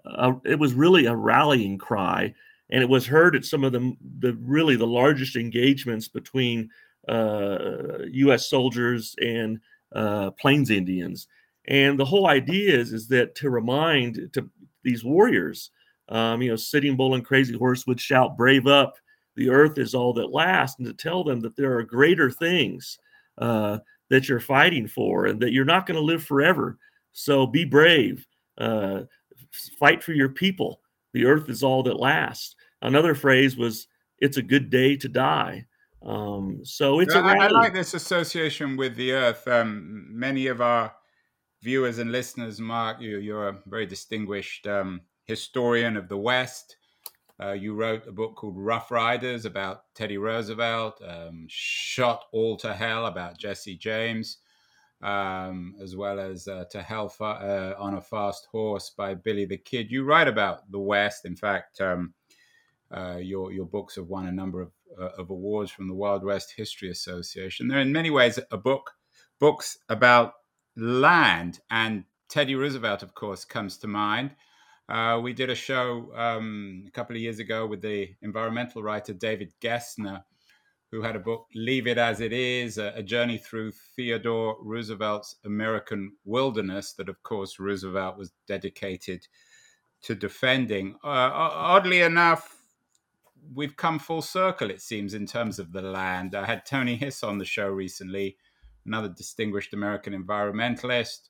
it 0.46 0.60
was 0.60 0.74
really 0.74 1.06
a 1.06 1.16
rallying 1.16 1.78
cry, 1.78 2.34
and 2.70 2.84
it 2.84 2.90
was 2.90 3.08
heard 3.08 3.36
at 3.36 3.46
some 3.46 3.64
of 3.64 3.72
the 3.72 3.94
the 4.20 4.38
really 4.42 4.76
the 4.76 4.88
largest 4.88 5.36
engagements 5.36 6.08
between 6.08 6.70
uh, 7.08 8.00
U.S. 8.12 8.50
soldiers 8.50 9.16
and 9.20 9.60
uh, 9.96 10.32
Plains 10.32 10.70
Indians. 10.70 11.28
And 11.68 12.00
the 12.00 12.06
whole 12.06 12.28
idea 12.28 12.78
is 12.78 12.94
is 12.94 13.08
that 13.10 13.36
to 13.36 13.50
remind 13.50 14.34
to 14.34 14.50
these 14.84 15.04
warriors, 15.04 15.72
um, 16.10 16.42
you 16.42 16.50
know, 16.50 16.56
Sitting 16.56 16.96
Bull 16.96 17.16
and 17.16 17.26
Crazy 17.26 17.58
Horse 17.58 17.86
would 17.88 18.00
shout, 18.00 18.38
"Brave 18.38 18.68
up! 18.68 18.96
the 19.40 19.50
earth 19.50 19.78
is 19.78 19.96
all 19.96 20.12
that 20.14 20.34
lasts, 20.34 20.78
and 20.80 20.88
to 20.88 20.94
tell 20.94 21.24
them 21.24 21.40
that 21.40 21.56
there 21.56 21.78
are 21.78 21.84
greater 21.84 22.30
things 22.30 23.00
uh, 23.38 23.80
that 24.10 24.28
you're 24.28 24.42
fighting 24.42 24.86
for 24.86 25.28
and 25.28 25.40
that 25.40 25.54
you're 25.54 25.64
not 25.64 25.86
going 25.86 25.96
to 25.96 26.04
live 26.04 26.22
forever. 26.22 26.78
So 27.14 27.48
be 27.48 27.64
brave, 27.64 28.28
uh, 28.58 29.04
fight 29.80 30.04
for 30.04 30.12
your 30.12 30.28
people. 30.28 30.82
The 31.14 31.26
earth 31.26 31.50
is 31.50 31.64
all 31.64 31.84
that 31.84 32.02
lasts. 32.02 32.56
Another 32.82 33.16
phrase 33.16 33.56
was, 33.56 33.88
"It's 34.20 34.36
a 34.36 34.42
good 34.42 34.70
day 34.70 34.98
to 34.98 35.08
die." 35.08 35.66
Um, 36.06 36.60
so 36.64 37.00
it's. 37.00 37.16
I, 37.16 37.38
I, 37.38 37.48
like 37.48 37.74
this 37.74 37.94
association 37.94 38.76
with 38.76 38.98
the 38.98 39.14
earth. 39.14 39.48
Um, 39.48 40.08
many 40.12 40.48
of 40.48 40.60
our 40.60 40.94
viewers 41.62 42.00
and 42.00 42.12
listeners, 42.12 42.60
Mark, 42.60 43.02
you, 43.02 43.20
you're 43.20 43.50
a 43.50 43.60
very 43.68 43.86
distinguished 43.86 44.68
um, 44.68 45.02
historian 45.26 45.98
of 45.98 46.08
the 46.10 46.18
West. 46.18 46.78
Uh, 47.42 47.54
you 47.54 47.74
wrote 47.74 48.06
a 48.08 48.12
book 48.12 48.36
called 48.36 48.58
Rough 48.58 48.92
Riders 48.92 49.46
about 49.46 49.84
Teddy 49.96 50.18
Roosevelt, 50.18 51.02
um, 51.06 51.46
Shot 51.48 52.26
All 52.34 52.58
to 52.58 52.74
Hell 52.74 53.06
about 53.06 53.38
Jesse 53.38 53.78
James, 53.78 54.40
um, 55.02 55.76
as 55.82 55.96
well 55.96 56.20
as 56.20 56.48
uh, 56.48 56.66
To 56.72 56.82
Hell 56.82 57.14
uh, 57.22 57.74
on 57.78 57.94
a 57.94 58.02
Fast 58.02 58.48
Horse 58.52 58.92
by 58.98 59.14
Billy 59.14 59.46
the 59.46 59.58
Kid. 59.58 59.90
You 59.90 60.04
write 60.04 60.28
about 60.28 60.70
the 60.70 60.80
West. 60.80 61.24
In 61.26 61.38
fact, 61.38 61.80
um, 61.80 62.14
uh, 62.92 63.18
your, 63.22 63.54
your 63.54 63.66
books 63.66 63.96
have 63.96 64.08
won 64.08 64.28
a 64.28 64.32
number 64.32 64.62
of, 64.62 64.72
uh, 65.00 65.12
of 65.18 65.30
awards 65.30 65.72
from 65.72 65.88
the 65.88 65.94
Wild 65.94 66.24
West 66.24 66.54
History 66.58 66.90
Association. 66.90 67.68
They're 67.68 67.80
in 67.80 67.94
many 67.94 68.10
ways 68.10 68.38
a 68.52 68.58
book, 68.58 68.92
books 69.40 69.78
about 69.88 70.34
land, 70.76 71.60
and 71.70 72.06
Teddy 72.30 72.56
Roosevelt, 72.56 73.04
of 73.04 73.14
course, 73.14 73.46
comes 73.46 73.78
to 73.80 73.88
mind. 73.88 74.32
Uh, 74.88 75.20
we 75.22 75.34
did 75.34 75.50
a 75.50 75.56
show 75.56 76.12
um, 76.16 76.86
a 76.88 76.92
couple 76.92 77.16
of 77.16 77.22
years 77.22 77.40
ago 77.40 77.68
with 77.68 77.82
the 77.82 78.10
environmental 78.22 78.82
writer 78.82 79.14
David 79.14 79.54
Gessner, 79.62 80.24
who 80.92 81.02
had 81.04 81.16
a 81.16 81.20
book, 81.20 81.46
Leave 81.54 81.86
It 81.86 82.00
As 82.00 82.20
It 82.22 82.34
Is, 82.34 82.80
a, 82.80 82.94
a, 82.96 83.04
journey 83.04 83.38
through 83.38 83.72
Theodore 83.96 84.58
Roosevelt's 84.60 85.36
American 85.46 86.14
wilderness, 86.26 86.94
that, 86.94 87.10
of 87.10 87.22
course, 87.22 87.60
Roosevelt 87.60 88.18
was 88.18 88.32
dedicated 88.48 89.28
to 90.02 90.16
defending. 90.16 90.96
Uh, 91.04 91.30
oddly 91.32 92.02
enough, 92.02 92.58
we've 93.54 93.76
come 93.76 94.00
full 94.00 94.24
circle, 94.24 94.72
it 94.72 94.82
seems, 94.82 95.14
in 95.14 95.28
terms 95.28 95.60
of 95.60 95.72
the 95.72 95.82
land. 95.82 96.34
I 96.34 96.46
had 96.46 96.66
Tony 96.66 96.96
Hiss 96.96 97.24
on 97.24 97.38
the 97.38 97.46
show 97.46 97.68
recently, 97.68 98.38
another 98.86 99.10
distinguished 99.10 99.74
American 99.74 100.14
environmentalist. 100.14 101.30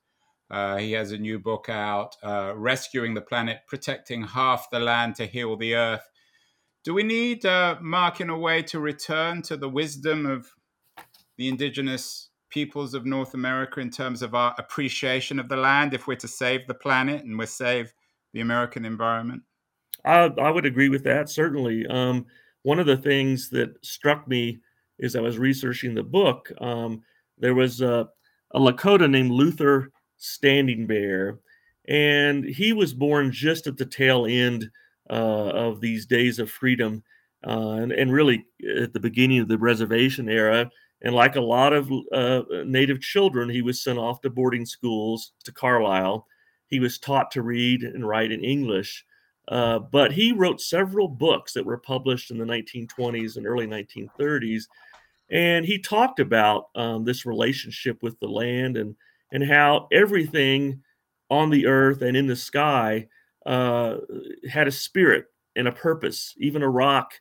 Uh, 0.51 0.77
he 0.77 0.93
has 0.93 1.11
a 1.11 1.17
new 1.17 1.37
book 1.37 1.69
out, 1.69 2.15
uh, 2.23 2.53
Rescuing 2.55 3.13
the 3.13 3.21
Planet, 3.21 3.59
Protecting 3.67 4.23
Half 4.23 4.69
the 4.71 4.79
Land 4.79 5.15
to 5.15 5.25
Heal 5.25 5.55
the 5.55 5.75
Earth. 5.75 6.09
Do 6.83 6.93
we 6.93 7.03
need, 7.03 7.45
uh, 7.45 7.77
Mark, 7.81 8.21
in 8.21 8.29
a 8.29 8.37
way, 8.37 8.63
to 8.63 8.79
return 8.79 9.41
to 9.43 9.57
the 9.57 9.69
wisdom 9.69 10.25
of 10.25 10.49
the 11.37 11.47
indigenous 11.47 12.29
peoples 12.49 12.93
of 12.93 13.05
North 13.05 13.33
America 13.33 13.79
in 13.79 13.91
terms 13.91 14.21
of 14.21 14.33
our 14.33 14.55
appreciation 14.57 15.39
of 15.39 15.49
the 15.49 15.57
land 15.57 15.93
if 15.93 16.07
we're 16.07 16.15
to 16.15 16.27
save 16.27 16.65
the 16.67 16.73
planet 16.73 17.23
and 17.23 17.37
we're 17.37 17.45
save 17.45 17.93
the 18.33 18.41
American 18.41 18.85
environment? 18.85 19.43
I, 20.03 20.31
I 20.41 20.49
would 20.49 20.65
agree 20.65 20.89
with 20.89 21.03
that, 21.03 21.29
certainly. 21.29 21.85
Um, 21.87 22.25
one 22.63 22.79
of 22.79 22.85
the 22.85 22.97
things 22.97 23.49
that 23.49 23.83
struck 23.85 24.27
me 24.27 24.59
as 25.01 25.15
I 25.15 25.21
was 25.21 25.37
researching 25.37 25.93
the 25.93 26.03
book, 26.03 26.51
um, 26.59 27.03
there 27.39 27.55
was 27.55 27.81
a, 27.81 28.07
a 28.51 28.59
Lakota 28.59 29.09
named 29.09 29.31
Luther 29.31 29.91
Standing 30.17 30.85
Bear. 30.85 31.39
And 31.87 32.45
he 32.45 32.73
was 32.73 32.93
born 32.93 33.31
just 33.31 33.65
at 33.65 33.77
the 33.77 33.85
tail 33.85 34.25
end 34.27 34.69
uh, 35.09 35.13
of 35.13 35.81
these 35.81 36.05
days 36.05 36.37
of 36.37 36.51
freedom 36.51 37.03
uh, 37.47 37.71
and, 37.71 37.91
and, 37.91 38.11
really 38.11 38.45
at 38.79 38.93
the 38.93 38.99
beginning 38.99 39.39
of 39.39 39.47
the 39.47 39.57
reservation 39.57 40.29
era. 40.29 40.69
And 41.01 41.15
like 41.15 41.35
a 41.35 41.41
lot 41.41 41.73
of 41.73 41.89
uh, 42.11 42.43
Native 42.65 42.99
children, 42.99 43.49
he 43.49 43.61
was 43.61 43.81
sent 43.81 43.97
off 43.97 44.21
to 44.21 44.29
boarding 44.29 44.65
schools 44.65 45.31
to 45.45 45.51
Carlisle. 45.51 46.27
He 46.67 46.79
was 46.79 46.99
taught 46.99 47.31
to 47.31 47.41
read 47.41 47.83
and 47.83 48.07
write 48.07 48.31
in 48.31 48.43
English. 48.43 49.05
Uh, 49.47 49.79
but 49.79 50.11
he 50.11 50.31
wrote 50.31 50.61
several 50.61 51.07
books 51.07 51.53
that 51.53 51.65
were 51.65 51.77
published 51.77 52.29
in 52.29 52.37
the 52.37 52.45
1920s 52.45 53.37
and 53.37 53.47
early 53.47 53.65
1930s. 53.65 54.65
And 55.31 55.65
he 55.65 55.79
talked 55.79 56.19
about 56.19 56.69
um, 56.75 57.05
this 57.05 57.25
relationship 57.25 58.01
with 58.01 58.19
the 58.19 58.27
land 58.27 58.77
and 58.77 58.95
and 59.31 59.43
how 59.43 59.87
everything 59.91 60.81
on 61.29 61.51
the 61.51 61.67
earth 61.67 62.01
and 62.01 62.17
in 62.17 62.25
the 62.25 62.35
sky 62.35 63.07
uh, 63.45 63.97
had 64.49 64.67
a 64.67 64.71
spirit 64.71 65.25
and 65.55 65.67
a 65.67 65.71
purpose, 65.71 66.33
even 66.39 66.63
a 66.63 66.69
rock. 66.69 67.13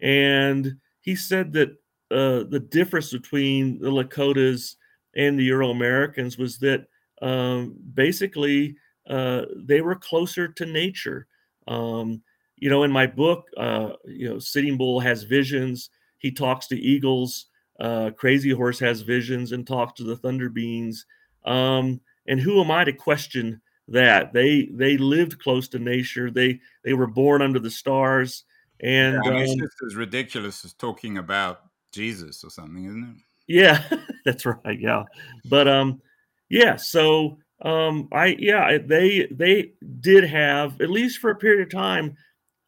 And 0.00 0.76
he 1.02 1.14
said 1.14 1.52
that 1.52 1.70
uh, 2.10 2.44
the 2.48 2.66
difference 2.70 3.12
between 3.12 3.78
the 3.80 3.90
Lakotas 3.90 4.76
and 5.14 5.38
the 5.38 5.44
Euro 5.44 5.70
Americans 5.70 6.38
was 6.38 6.58
that 6.58 6.86
um, 7.20 7.76
basically 7.94 8.76
uh, 9.08 9.42
they 9.56 9.80
were 9.80 9.94
closer 9.94 10.48
to 10.48 10.66
nature. 10.66 11.26
Um, 11.68 12.22
you 12.56 12.70
know, 12.70 12.84
in 12.84 12.92
my 12.92 13.06
book, 13.06 13.46
uh, 13.56 13.90
you 14.06 14.28
know, 14.28 14.38
Sitting 14.38 14.76
Bull 14.76 15.00
has 15.00 15.24
visions. 15.24 15.90
He 16.22 16.30
talks 16.30 16.68
to 16.68 16.80
eagles. 16.80 17.46
Uh, 17.78 18.10
Crazy 18.16 18.50
Horse 18.50 18.78
has 18.78 19.02
visions 19.02 19.52
and 19.52 19.66
talks 19.66 19.94
to 19.94 20.04
the 20.04 20.16
thunder 20.16 20.48
beings. 20.48 21.04
Um, 21.44 22.00
and 22.26 22.40
who 22.40 22.62
am 22.62 22.70
I 22.70 22.84
to 22.84 22.92
question 22.92 23.60
that? 23.88 24.32
They 24.32 24.68
they 24.72 24.96
lived 24.96 25.40
close 25.40 25.66
to 25.68 25.80
nature. 25.80 26.30
They 26.30 26.60
they 26.84 26.94
were 26.94 27.08
born 27.08 27.42
under 27.42 27.58
the 27.58 27.70
stars. 27.70 28.44
And 28.80 29.20
yeah, 29.24 29.30
I 29.30 29.34
mean, 29.34 29.42
um, 29.42 29.42
it's 29.42 29.54
just 29.56 29.82
as 29.86 29.96
ridiculous 29.96 30.64
as 30.64 30.72
talking 30.74 31.18
about 31.18 31.62
Jesus 31.92 32.44
or 32.44 32.50
something, 32.50 32.84
isn't 32.84 33.04
it? 33.04 33.16
Yeah, 33.48 33.82
that's 34.24 34.46
right. 34.46 34.78
Yeah, 34.78 35.02
but 35.50 35.66
um, 35.66 36.00
yeah. 36.48 36.76
So 36.76 37.38
um, 37.62 38.08
I 38.12 38.36
yeah 38.38 38.78
they 38.78 39.26
they 39.30 39.72
did 40.00 40.24
have 40.24 40.80
at 40.80 40.90
least 40.90 41.18
for 41.18 41.30
a 41.30 41.36
period 41.36 41.62
of 41.66 41.72
time 41.72 42.16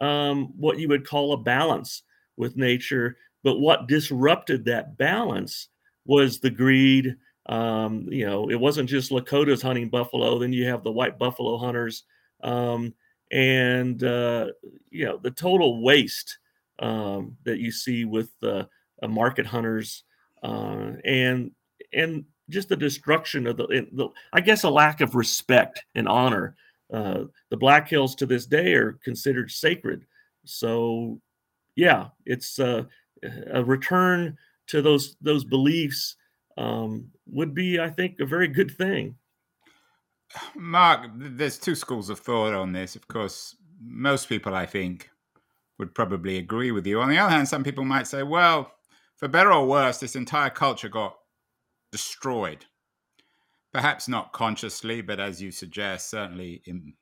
um, 0.00 0.52
what 0.56 0.78
you 0.78 0.88
would 0.88 1.06
call 1.06 1.32
a 1.32 1.36
balance 1.38 2.02
with 2.36 2.56
nature. 2.56 3.16
But 3.44 3.60
what 3.60 3.86
disrupted 3.86 4.64
that 4.64 4.96
balance 4.96 5.68
was 6.06 6.40
the 6.40 6.50
greed. 6.50 7.14
Um, 7.46 8.08
you 8.10 8.26
know, 8.26 8.50
it 8.50 8.58
wasn't 8.58 8.88
just 8.88 9.12
Lakotas 9.12 9.62
hunting 9.62 9.90
buffalo. 9.90 10.38
Then 10.38 10.52
you 10.52 10.66
have 10.66 10.82
the 10.82 10.90
white 10.90 11.18
buffalo 11.18 11.58
hunters, 11.58 12.04
um, 12.42 12.94
and 13.30 14.02
uh, 14.02 14.48
you 14.90 15.04
know 15.04 15.18
the 15.18 15.30
total 15.30 15.82
waste 15.82 16.38
um, 16.78 17.36
that 17.44 17.58
you 17.58 17.70
see 17.70 18.04
with 18.04 18.30
the 18.40 18.66
uh, 19.02 19.08
market 19.08 19.46
hunters, 19.46 20.04
uh, 20.42 20.92
and 21.04 21.50
and 21.92 22.24
just 22.50 22.68
the 22.68 22.76
destruction 22.76 23.46
of 23.46 23.56
the, 23.56 23.66
the, 23.92 24.08
I 24.32 24.40
guess, 24.40 24.64
a 24.64 24.70
lack 24.70 25.00
of 25.00 25.14
respect 25.14 25.84
and 25.94 26.08
honor. 26.08 26.56
Uh, 26.92 27.24
the 27.50 27.56
Black 27.56 27.88
Hills 27.88 28.14
to 28.16 28.26
this 28.26 28.46
day 28.46 28.74
are 28.74 28.98
considered 29.04 29.50
sacred. 29.50 30.04
So, 30.44 31.20
yeah, 31.74 32.08
it's 32.26 32.58
uh, 32.58 32.84
a 33.50 33.64
return 33.64 34.36
to 34.68 34.82
those 34.82 35.16
those 35.20 35.44
beliefs 35.44 36.16
um, 36.56 37.10
would 37.26 37.54
be, 37.54 37.80
I 37.80 37.90
think, 37.90 38.20
a 38.20 38.26
very 38.26 38.48
good 38.48 38.70
thing. 38.70 39.16
Mark, 40.56 41.10
there's 41.16 41.58
two 41.58 41.74
schools 41.74 42.10
of 42.10 42.18
thought 42.18 42.54
on 42.54 42.72
this. 42.72 42.96
Of 42.96 43.06
course, 43.08 43.56
most 43.80 44.28
people, 44.28 44.54
I 44.54 44.66
think, 44.66 45.10
would 45.78 45.94
probably 45.94 46.38
agree 46.38 46.70
with 46.70 46.86
you. 46.86 47.00
On 47.00 47.08
the 47.08 47.18
other 47.18 47.30
hand, 47.30 47.48
some 47.48 47.64
people 47.64 47.84
might 47.84 48.06
say, 48.06 48.22
well, 48.22 48.72
for 49.16 49.28
better 49.28 49.52
or 49.52 49.66
worse, 49.66 49.98
this 49.98 50.16
entire 50.16 50.50
culture 50.50 50.88
got 50.88 51.16
destroyed. 51.92 52.64
Perhaps 53.72 54.08
not 54.08 54.32
consciously, 54.32 55.02
but 55.02 55.20
as 55.20 55.42
you 55.42 55.50
suggest, 55.50 56.10
certainly 56.10 56.62
in, 56.66 56.94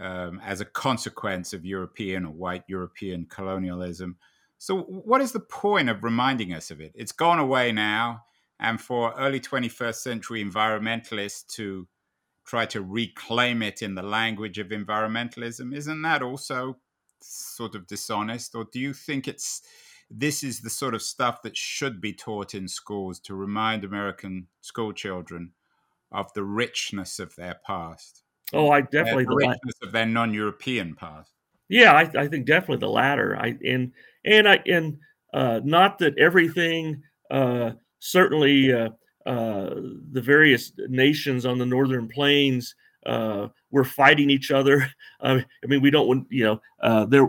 um, 0.00 0.40
as 0.44 0.60
a 0.60 0.64
consequence 0.64 1.52
of 1.52 1.66
European 1.66 2.24
or 2.24 2.32
white 2.32 2.64
European 2.68 3.26
colonialism. 3.26 4.16
So, 4.58 4.82
what 4.82 5.20
is 5.20 5.32
the 5.32 5.40
point 5.40 5.88
of 5.88 6.04
reminding 6.04 6.52
us 6.52 6.70
of 6.70 6.80
it? 6.80 6.92
It's 6.94 7.12
gone 7.12 7.38
away 7.38 7.72
now. 7.72 8.24
And 8.60 8.80
for 8.80 9.14
early 9.16 9.38
21st 9.38 9.94
century 9.94 10.44
environmentalists 10.44 11.46
to 11.54 11.86
try 12.44 12.66
to 12.66 12.82
reclaim 12.82 13.62
it 13.62 13.82
in 13.82 13.94
the 13.94 14.02
language 14.02 14.58
of 14.58 14.68
environmentalism, 14.68 15.74
isn't 15.74 16.02
that 16.02 16.22
also 16.22 16.78
sort 17.20 17.76
of 17.76 17.86
dishonest? 17.86 18.56
Or 18.56 18.66
do 18.72 18.80
you 18.80 18.92
think 18.92 19.28
it's 19.28 19.62
this 20.10 20.42
is 20.42 20.60
the 20.60 20.70
sort 20.70 20.94
of 20.94 21.02
stuff 21.02 21.42
that 21.42 21.56
should 21.56 22.00
be 22.00 22.12
taught 22.12 22.54
in 22.54 22.66
schools 22.66 23.20
to 23.20 23.34
remind 23.34 23.84
American 23.84 24.48
school 24.60 24.92
children 24.92 25.52
of 26.10 26.32
the 26.32 26.44
richness 26.44 27.18
of 27.18 27.34
their 27.36 27.60
past. 27.66 28.22
Oh, 28.52 28.70
I 28.70 28.80
definitely 28.80 29.24
the 29.24 29.36
richness 29.36 29.74
of 29.82 29.92
their 29.92 30.06
non-European 30.06 30.94
past. 30.94 31.32
Yeah, 31.68 31.92
I, 31.92 32.22
I, 32.22 32.28
think 32.28 32.46
definitely 32.46 32.78
the 32.78 32.90
latter. 32.90 33.36
I 33.36 33.58
and 33.64 33.92
and 34.24 34.48
I 34.48 34.62
and 34.66 34.98
uh, 35.34 35.60
not 35.64 35.98
that 35.98 36.18
everything. 36.18 37.02
Uh, 37.30 37.72
certainly, 37.98 38.72
uh, 38.72 38.88
uh 39.26 39.74
the 40.12 40.22
various 40.22 40.72
nations 40.88 41.44
on 41.44 41.58
the 41.58 41.66
northern 41.66 42.08
plains 42.08 42.74
uh, 43.04 43.48
were 43.70 43.84
fighting 43.84 44.30
each 44.30 44.50
other. 44.50 44.88
I 45.20 45.44
mean, 45.64 45.82
we 45.82 45.90
don't 45.90 46.08
want 46.08 46.26
you 46.30 46.44
know 46.44 46.60
uh, 46.82 47.04
there 47.04 47.28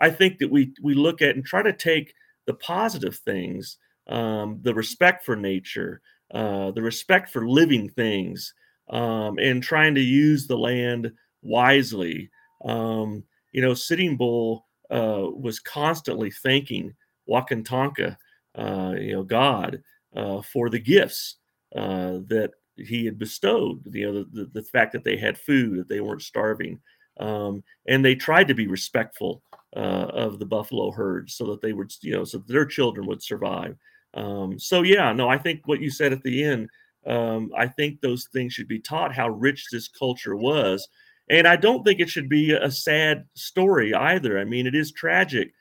I 0.00 0.10
think 0.10 0.38
that 0.38 0.50
we 0.50 0.72
we 0.82 0.94
look 0.94 1.22
at 1.22 1.36
and 1.36 1.44
try 1.44 1.62
to 1.62 1.72
take 1.72 2.12
the 2.46 2.54
positive 2.54 3.16
things, 3.16 3.76
um, 4.08 4.58
the 4.62 4.74
respect 4.74 5.24
for 5.24 5.36
nature, 5.36 6.00
the 6.32 6.72
respect 6.76 7.30
for 7.30 7.48
living 7.48 7.88
things, 7.88 8.52
um, 8.88 9.38
and 9.38 9.62
trying 9.62 9.94
to 9.94 10.00
use 10.00 10.48
the 10.48 10.58
land 10.58 11.12
wisely. 11.42 12.30
Um, 12.64 13.22
you 13.52 13.62
know, 13.62 13.74
Sitting 13.74 14.16
Bull 14.16 14.66
uh, 14.90 15.26
was 15.32 15.60
constantly 15.60 16.30
thanking 16.30 16.94
Wakan 17.28 17.64
Tanka, 17.64 18.18
uh, 18.56 18.94
you 18.98 19.12
know, 19.12 19.22
God, 19.22 19.82
uh, 20.16 20.42
for 20.42 20.68
the 20.70 20.78
gifts 20.78 21.36
uh, 21.76 22.18
that 22.26 22.50
he 22.76 23.04
had 23.04 23.18
bestowed. 23.18 23.82
You 23.94 24.06
know, 24.06 24.12
the, 24.12 24.26
the, 24.32 24.50
the, 24.54 24.62
fact 24.62 24.92
that 24.92 25.04
they 25.04 25.16
had 25.16 25.38
food, 25.38 25.78
that 25.78 25.88
they 25.88 26.00
weren't 26.00 26.22
starving. 26.22 26.80
Um, 27.18 27.62
and 27.86 28.04
they 28.04 28.14
tried 28.14 28.48
to 28.48 28.54
be 28.54 28.66
respectful 28.66 29.42
uh, 29.76 30.08
of 30.12 30.38
the 30.38 30.46
buffalo 30.46 30.90
herds 30.90 31.34
so 31.34 31.46
that 31.46 31.60
they 31.60 31.72
would, 31.72 31.92
you 32.02 32.12
know, 32.12 32.24
so 32.24 32.38
their 32.38 32.64
children 32.64 33.06
would 33.06 33.22
survive. 33.22 33.76
Um, 34.14 34.58
so 34.58 34.82
yeah, 34.82 35.12
no, 35.12 35.28
I 35.28 35.38
think 35.38 35.60
what 35.66 35.80
you 35.80 35.90
said 35.90 36.12
at 36.12 36.22
the 36.22 36.42
end, 36.42 36.68
um, 37.06 37.50
I 37.56 37.66
think 37.66 38.00
those 38.00 38.26
things 38.32 38.52
should 38.52 38.68
be 38.68 38.80
taught 38.80 39.14
how 39.14 39.28
rich 39.28 39.66
this 39.70 39.88
culture 39.88 40.36
was, 40.36 40.88
and 41.30 41.46
I 41.46 41.56
don't 41.56 41.84
think 41.84 42.00
it 42.00 42.10
should 42.10 42.28
be 42.28 42.52
a 42.52 42.70
sad 42.70 43.24
story 43.34 43.94
either. 43.94 44.38
I 44.38 44.44
mean, 44.44 44.66
it 44.66 44.74
is 44.74 44.92
tragic, 44.92 45.52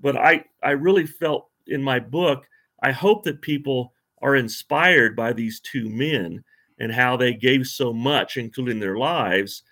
but 0.00 0.16
I 0.16 0.44
I 0.62 0.72
really 0.72 1.06
felt 1.06 1.48
in 1.68 1.82
my 1.82 2.00
book, 2.00 2.44
I 2.82 2.90
hope 2.90 3.22
that 3.24 3.40
people 3.40 3.94
are 4.20 4.36
inspired 4.36 5.16
by 5.16 5.32
these 5.32 5.60
two 5.60 5.88
men 5.88 6.42
and 6.78 6.92
how 6.92 7.16
they 7.16 7.34
gave 7.34 7.66
so 7.66 7.92
much, 7.92 8.36
including 8.36 8.80
their 8.80 8.98
lives, 8.98 9.62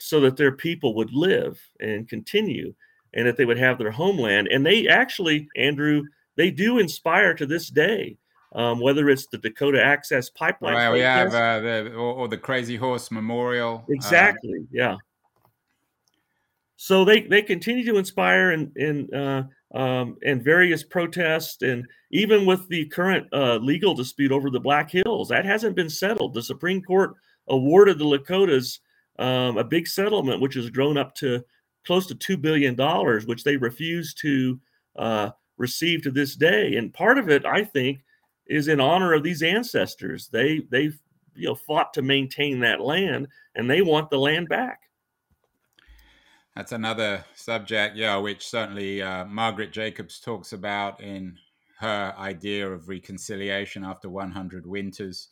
so 0.00 0.20
that 0.20 0.36
their 0.36 0.52
people 0.52 0.94
would 0.96 1.12
live 1.12 1.60
and 1.80 2.08
continue 2.08 2.74
and 3.14 3.26
that 3.26 3.36
they 3.36 3.44
would 3.44 3.58
have 3.58 3.78
their 3.78 3.92
homeland. 3.92 4.48
And 4.48 4.66
they 4.66 4.88
actually, 4.88 5.48
Andrew, 5.56 6.02
they 6.36 6.50
do 6.50 6.78
inspire 6.78 7.34
to 7.34 7.46
this 7.46 7.68
day. 7.68 8.18
Um, 8.54 8.80
whether 8.80 9.10
it's 9.10 9.26
the 9.26 9.38
Dakota 9.38 9.82
Access 9.82 10.30
Pipeline, 10.30 10.74
well, 10.74 10.92
we 10.92 11.00
have 11.00 11.34
uh, 11.34 11.60
the 11.60 11.92
or, 11.92 12.14
or, 12.14 12.28
the 12.28 12.38
Crazy 12.38 12.76
Horse 12.76 13.10
Memorial. 13.10 13.84
Uh, 13.88 13.92
exactly, 13.92 14.60
uh, 14.60 14.72
yeah. 14.72 14.96
So 16.76 17.04
they 17.04 17.22
they 17.22 17.42
continue 17.42 17.84
to 17.84 17.98
inspire 17.98 18.52
in 18.52 18.72
in 18.76 19.14
uh, 19.14 19.42
um, 19.74 20.16
and 20.24 20.42
various 20.42 20.82
protests, 20.82 21.60
and 21.60 21.86
even 22.10 22.46
with 22.46 22.66
the 22.68 22.86
current 22.86 23.26
uh, 23.34 23.56
legal 23.56 23.94
dispute 23.94 24.32
over 24.32 24.48
the 24.48 24.60
Black 24.60 24.90
Hills, 24.90 25.28
that 25.28 25.44
hasn't 25.44 25.76
been 25.76 25.90
settled. 25.90 26.32
The 26.32 26.42
Supreme 26.42 26.82
Court 26.82 27.12
awarded 27.48 27.98
the 27.98 28.04
Lakotas 28.06 28.78
um, 29.18 29.58
a 29.58 29.64
big 29.64 29.86
settlement, 29.86 30.40
which 30.40 30.54
has 30.54 30.70
grown 30.70 30.96
up 30.96 31.14
to 31.16 31.44
close 31.84 32.06
to 32.06 32.14
$2 32.14 32.40
billion, 32.40 32.76
which 33.26 33.44
they 33.44 33.56
refuse 33.56 34.14
to 34.14 34.60
uh, 34.96 35.30
receive 35.56 36.02
to 36.02 36.10
this 36.10 36.36
day. 36.36 36.76
And 36.76 36.92
part 36.92 37.18
of 37.18 37.28
it, 37.28 37.44
I 37.44 37.64
think, 37.64 38.04
is 38.48 38.68
in 38.68 38.80
honor 38.80 39.12
of 39.12 39.22
these 39.22 39.42
ancestors. 39.42 40.28
They, 40.28 40.62
they've 40.70 40.98
you 41.34 41.48
know, 41.48 41.54
fought 41.54 41.92
to 41.94 42.02
maintain 42.02 42.60
that 42.60 42.80
land 42.80 43.28
and 43.54 43.70
they 43.70 43.82
want 43.82 44.10
the 44.10 44.18
land 44.18 44.48
back. 44.48 44.80
That's 46.56 46.72
another 46.72 47.24
subject, 47.34 47.96
yeah, 47.96 48.16
which 48.16 48.48
certainly 48.48 49.00
uh, 49.00 49.24
Margaret 49.26 49.72
Jacobs 49.72 50.18
talks 50.18 50.52
about 50.52 51.00
in 51.00 51.38
her 51.78 52.12
idea 52.18 52.68
of 52.68 52.88
reconciliation 52.88 53.84
after 53.84 54.10
100 54.10 54.66
winters. 54.66 55.28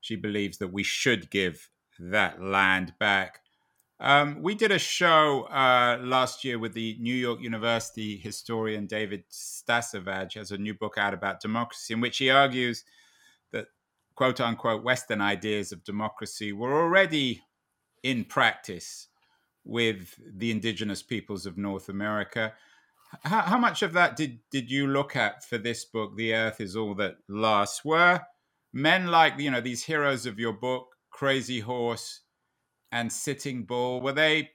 She 0.00 0.14
believes 0.14 0.58
that 0.58 0.72
we 0.72 0.84
should 0.84 1.30
give 1.30 1.68
that 1.98 2.40
land 2.40 2.94
back. 3.00 3.40
Um, 4.00 4.42
we 4.42 4.54
did 4.54 4.70
a 4.70 4.78
show 4.78 5.48
uh, 5.50 5.98
last 6.00 6.44
year 6.44 6.58
with 6.58 6.72
the 6.72 6.96
New 7.00 7.14
York 7.14 7.40
University 7.40 8.16
historian 8.16 8.86
David 8.86 9.24
Stasavage, 9.28 10.34
has 10.34 10.52
a 10.52 10.58
new 10.58 10.74
book 10.74 10.94
out 10.96 11.14
about 11.14 11.40
democracy, 11.40 11.94
in 11.94 12.00
which 12.00 12.18
he 12.18 12.30
argues 12.30 12.84
that 13.50 13.66
quote 14.14 14.40
unquote 14.40 14.84
Western 14.84 15.20
ideas 15.20 15.72
of 15.72 15.82
democracy 15.82 16.52
were 16.52 16.80
already 16.80 17.42
in 18.04 18.24
practice 18.24 19.08
with 19.64 20.14
the 20.24 20.52
indigenous 20.52 21.02
peoples 21.02 21.44
of 21.44 21.58
North 21.58 21.88
America. 21.88 22.52
How, 23.24 23.40
how 23.40 23.58
much 23.58 23.82
of 23.82 23.94
that 23.94 24.16
did, 24.16 24.38
did 24.50 24.70
you 24.70 24.86
look 24.86 25.16
at 25.16 25.44
for 25.44 25.58
this 25.58 25.84
book, 25.84 26.16
The 26.16 26.34
Earth 26.34 26.60
is 26.60 26.76
All 26.76 26.94
That 26.94 27.16
Lasts? 27.28 27.84
Were 27.84 28.20
men 28.72 29.08
like, 29.08 29.38
you 29.38 29.50
know, 29.50 29.60
these 29.60 29.84
heroes 29.84 30.24
of 30.24 30.38
your 30.38 30.52
book, 30.52 30.94
Crazy 31.10 31.60
Horse, 31.60 32.20
and 32.92 33.12
Sitting 33.12 33.64
Bull, 33.64 34.00
were 34.00 34.12
they 34.12 34.50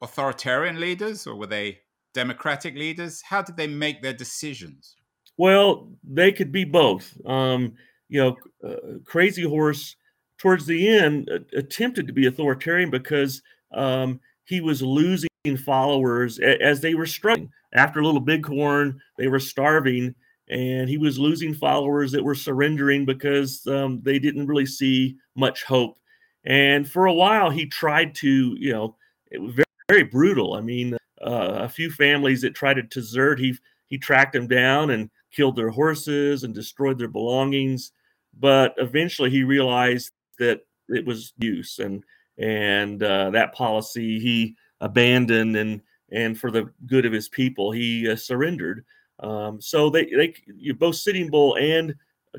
authoritarian 0.00 0.80
leaders 0.80 1.26
or 1.26 1.36
were 1.36 1.46
they 1.46 1.80
democratic 2.14 2.74
leaders? 2.74 3.22
How 3.22 3.42
did 3.42 3.56
they 3.56 3.66
make 3.66 4.02
their 4.02 4.12
decisions? 4.12 4.96
Well, 5.36 5.90
they 6.02 6.32
could 6.32 6.50
be 6.50 6.64
both. 6.64 7.14
Um, 7.26 7.74
you 8.08 8.20
know, 8.20 8.36
uh, 8.66 8.98
Crazy 9.04 9.42
Horse 9.42 9.96
towards 10.38 10.66
the 10.66 10.88
end, 10.88 11.30
attempted 11.56 12.06
to 12.06 12.12
be 12.12 12.26
authoritarian 12.26 12.90
because 12.90 13.42
um, 13.72 14.20
he 14.44 14.60
was 14.60 14.82
losing 14.82 15.28
followers 15.64 16.38
as 16.38 16.80
they 16.80 16.94
were 16.94 17.06
struggling. 17.06 17.50
After 17.72 18.02
Little 18.02 18.20
Bighorn, 18.20 19.00
they 19.18 19.28
were 19.28 19.40
starving, 19.40 20.14
and 20.48 20.88
he 20.88 20.98
was 20.98 21.18
losing 21.18 21.54
followers 21.54 22.12
that 22.12 22.24
were 22.24 22.34
surrendering 22.34 23.04
because 23.04 23.66
um, 23.66 24.00
they 24.02 24.18
didn't 24.18 24.46
really 24.46 24.66
see 24.66 25.16
much 25.34 25.64
hope. 25.64 25.98
And 26.46 26.88
for 26.88 27.06
a 27.06 27.12
while, 27.12 27.50
he 27.50 27.66
tried 27.66 28.14
to, 28.16 28.56
you 28.58 28.72
know, 28.72 28.96
it 29.30 29.38
was 29.38 29.54
very, 29.54 29.66
very 29.88 30.02
brutal. 30.04 30.54
I 30.54 30.60
mean, 30.60 30.94
uh, 31.20 31.58
a 31.60 31.68
few 31.68 31.90
families 31.90 32.40
that 32.42 32.54
tried 32.54 32.74
to 32.74 32.82
desert, 32.82 33.38
he 33.38 33.56
he 33.88 33.98
tracked 33.98 34.32
them 34.32 34.46
down 34.46 34.90
and 34.90 35.10
killed 35.32 35.56
their 35.56 35.70
horses 35.70 36.44
and 36.44 36.54
destroyed 36.54 36.98
their 36.98 37.08
belongings. 37.08 37.92
But 38.38 38.74
eventually, 38.78 39.30
he 39.30 39.42
realized 39.42 40.10
that 40.38 40.60
it 40.88 41.04
was 41.04 41.32
use 41.38 41.78
and 41.78 42.04
and 42.38 43.02
uh, 43.02 43.30
that 43.30 43.54
policy 43.54 44.20
he 44.20 44.54
abandoned 44.80 45.56
and 45.56 45.80
and 46.12 46.38
for 46.38 46.50
the 46.50 46.70
good 46.86 47.06
of 47.06 47.12
his 47.12 47.28
people 47.28 47.72
he 47.72 48.08
uh, 48.08 48.16
surrendered 48.16 48.84
um, 49.20 49.60
so 49.60 49.88
they 49.88 50.04
they 50.04 50.72
both 50.72 50.96
sitting 50.96 51.30
bull 51.30 51.56
and 51.56 51.94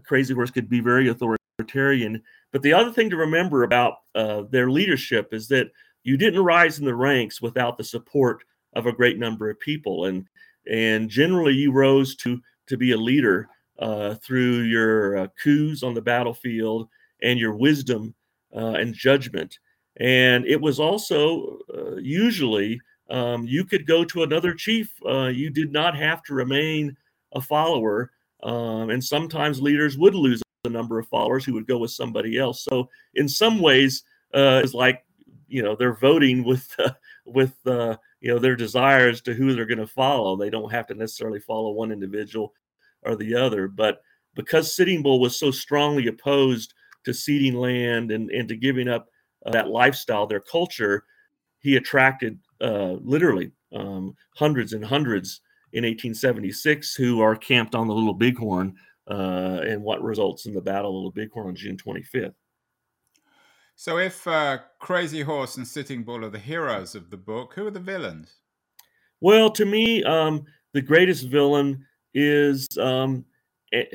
crazy 0.06 0.34
horse 0.34 0.52
could 0.52 0.70
be 0.70 0.80
very 0.80 1.10
authoritarian 1.60 2.22
but 2.52 2.62
the 2.62 2.74
other 2.74 2.92
thing 2.92 3.10
to 3.10 3.18
remember 3.18 3.64
about 3.64 3.96
uh, 4.16 4.44
their 4.52 4.70
leadership 4.70 5.34
is 5.34 5.48
that 5.48 5.72
you 6.04 6.16
didn't 6.16 6.44
rise 6.44 6.80
in 6.80 6.86
the 6.86 6.96
ranks 6.96 7.42
without 7.42 7.78
the 7.78 7.84
support 7.84 8.44
of 8.74 8.86
a 8.86 8.92
great 8.92 9.18
number 9.18 9.50
of 9.50 9.60
people 9.60 10.06
and 10.06 10.28
and 10.72 11.10
generally 11.10 11.54
you 11.54 11.72
rose 11.72 12.16
to 12.16 12.40
to 12.68 12.78
be 12.78 12.92
a 12.92 12.98
leader 12.98 13.50
uh, 13.80 14.16
through 14.16 14.62
your 14.62 15.18
uh, 15.18 15.28
coups 15.42 15.82
on 15.82 15.94
the 15.94 16.02
battlefield 16.02 16.88
and 17.24 17.40
your 17.40 17.54
wisdom 17.54 18.14
uh, 18.56 18.74
and 18.74 18.94
judgment. 18.94 19.58
And 20.00 20.46
it 20.46 20.60
was 20.60 20.80
also 20.80 21.60
uh, 21.74 21.96
usually 21.96 22.80
um, 23.10 23.48
you 23.48 23.64
could 23.64 23.88
go 23.88 24.04
to 24.04 24.24
another 24.24 24.54
chief. 24.54 24.92
Uh, 25.08 25.28
you 25.28 25.50
did 25.50 25.72
not 25.72 25.96
have 25.96 26.22
to 26.24 26.34
remain 26.34 26.96
a 27.34 27.42
follower. 27.42 28.12
Um, 28.44 28.90
and 28.90 29.04
sometimes 29.04 29.62
leaders 29.62 29.98
would 29.98 30.14
lose 30.14 30.42
a 30.68 30.70
number 30.70 31.00
of 31.00 31.08
followers 31.08 31.44
who 31.44 31.54
would 31.54 31.68
go 31.68 31.80
with 31.80 31.92
somebody 31.92 32.38
else. 32.38 32.64
So 32.64 32.90
in 33.16 33.28
some 33.28 33.60
ways, 33.60 34.04
uh, 34.34 34.62
it's 34.64 34.74
like 34.74 35.04
you 35.48 35.64
know 35.64 35.76
they're 35.76 35.96
voting 35.96 36.44
with 36.44 36.74
uh, 36.80 36.92
with 37.26 37.56
uh, 37.66 37.98
you 38.22 38.32
know 38.32 38.40
their 38.40 38.56
desires 38.56 39.22
to 39.22 39.34
who 39.34 39.54
they're 39.54 39.66
going 39.66 39.80
to 39.80 39.88
follow. 39.88 40.36
They 40.36 40.50
don't 40.50 40.72
have 40.72 40.88
to 40.88 40.94
necessarily 40.94 41.40
follow 41.40 41.72
one 41.72 41.92
individual 41.92 42.54
or 43.04 43.16
the 43.16 43.36
other. 43.36 43.68
But 43.68 44.02
because 44.36 44.76
Sitting 44.76 45.02
Bull 45.02 45.20
was 45.20 45.36
so 45.36 45.52
strongly 45.52 46.08
opposed 46.08 46.74
to 47.06 47.14
ceding 47.14 47.56
land 47.56 48.12
and, 48.12 48.30
and 48.32 48.48
to 48.50 48.56
giving 48.56 48.88
up 48.88 49.08
uh, 49.46 49.52
that 49.52 49.70
lifestyle, 49.70 50.28
their 50.28 50.40
culture, 50.40 51.06
he 51.60 51.78
attracted 51.78 52.38
uh, 52.62 52.96
literally 53.02 53.52
um, 53.74 54.16
hundreds 54.36 54.74
and 54.74 54.84
hundreds 54.84 55.42
in 55.74 55.84
1876 55.84 56.96
who 56.96 57.22
are 57.22 57.36
camped 57.36 57.76
on 57.76 57.88
the 57.88 57.94
Little 57.94 58.14
Bighorn 58.14 58.76
uh, 59.10 59.62
and 59.66 59.82
what 59.82 60.04
results 60.04 60.46
in 60.46 60.54
the 60.54 60.62
Battle 60.62 60.90
of 60.90 60.96
Little 60.96 61.12
Bighorn 61.12 61.48
on 61.48 61.56
June 61.56 61.78
25th. 61.78 62.34
So, 63.76 64.00
if 64.00 64.28
uh, 64.28 64.58
Crazy 64.80 65.22
Horse 65.22 65.58
and 65.58 65.68
Sitting 65.68 66.04
Bull 66.04 66.26
are 66.26 66.30
the 66.30 66.40
heroes 66.40 66.96
of 66.96 67.12
the 67.12 67.18
book, 67.18 67.54
who 67.54 67.68
are 67.68 67.72
the 67.72 67.80
villains? 67.80 68.38
Well, 69.22 69.52
to 69.52 69.66
me, 69.66 70.04
um, 70.04 70.46
the 70.74 70.82
greatest 70.82 71.28
villain 71.28 71.86
is 72.14 72.68
um, 72.80 73.24
eh, 73.72 73.86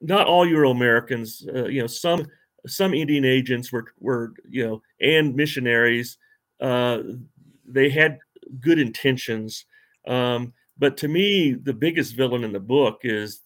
not 0.00 0.26
all 0.26 0.46
Euro 0.46 0.70
Americans. 0.70 1.46
Uh, 1.54 1.66
you 1.66 1.80
know, 1.80 1.86
some 1.86 2.26
some 2.66 2.94
Indian 2.94 3.24
agents 3.24 3.70
were 3.70 3.84
were 4.00 4.32
you 4.48 4.66
know 4.66 4.82
and 5.00 5.34
missionaries. 5.34 6.18
Uh, 6.60 7.02
they 7.66 7.90
had 7.90 8.18
good 8.60 8.78
intentions, 8.78 9.66
um, 10.06 10.52
but 10.78 10.96
to 10.96 11.08
me, 11.08 11.52
the 11.52 11.74
biggest 11.74 12.16
villain 12.16 12.44
in 12.44 12.52
the 12.52 12.60
book 12.60 13.00
is 13.02 13.42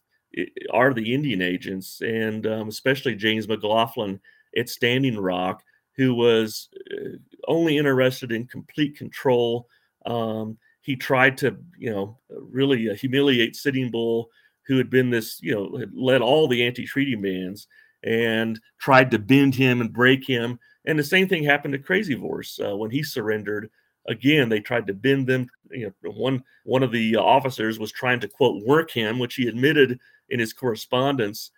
are 0.72 0.94
the 0.94 1.14
Indian 1.14 1.42
agents, 1.42 2.00
and 2.00 2.46
um, 2.46 2.68
especially 2.68 3.14
James 3.14 3.48
McLaughlin 3.48 4.20
at 4.56 4.68
Standing 4.68 5.18
Rock, 5.18 5.62
who 5.96 6.14
was 6.14 6.68
uh, 6.92 7.16
only 7.48 7.76
interested 7.76 8.32
in 8.32 8.46
complete 8.46 8.96
control. 8.96 9.68
Um, 10.06 10.58
he 10.82 10.96
tried 10.96 11.36
to, 11.38 11.56
you 11.78 11.90
know, 11.90 12.18
really 12.28 12.90
uh, 12.90 12.94
humiliate 12.94 13.54
Sitting 13.56 13.90
Bull, 13.90 14.30
who 14.66 14.78
had 14.78 14.88
been 14.88 15.10
this, 15.10 15.40
you 15.42 15.54
know, 15.54 15.76
had 15.78 15.92
led 15.94 16.22
all 16.22 16.48
the 16.48 16.64
anti-treaty 16.64 17.16
bands 17.16 17.66
and 18.02 18.58
tried 18.78 19.10
to 19.10 19.18
bend 19.18 19.54
him 19.54 19.80
and 19.80 19.92
break 19.92 20.26
him. 20.26 20.58
And 20.86 20.98
the 20.98 21.04
same 21.04 21.28
thing 21.28 21.44
happened 21.44 21.72
to 21.72 21.78
Crazy 21.78 22.14
Horse 22.14 22.58
uh, 22.64 22.76
when 22.76 22.90
he 22.90 23.02
surrendered. 23.02 23.68
Again, 24.08 24.48
they 24.48 24.60
tried 24.60 24.86
to 24.86 24.94
bend 24.94 25.26
them. 25.26 25.48
You 25.70 25.92
know, 26.02 26.10
one 26.12 26.42
one 26.64 26.82
of 26.82 26.92
the 26.92 27.16
officers 27.16 27.78
was 27.78 27.92
trying 27.92 28.20
to 28.20 28.28
quote 28.28 28.64
work 28.64 28.90
him, 28.90 29.18
which 29.18 29.34
he 29.34 29.48
admitted 29.48 30.00
in 30.30 30.40
his 30.40 30.52
correspondence. 30.52 31.50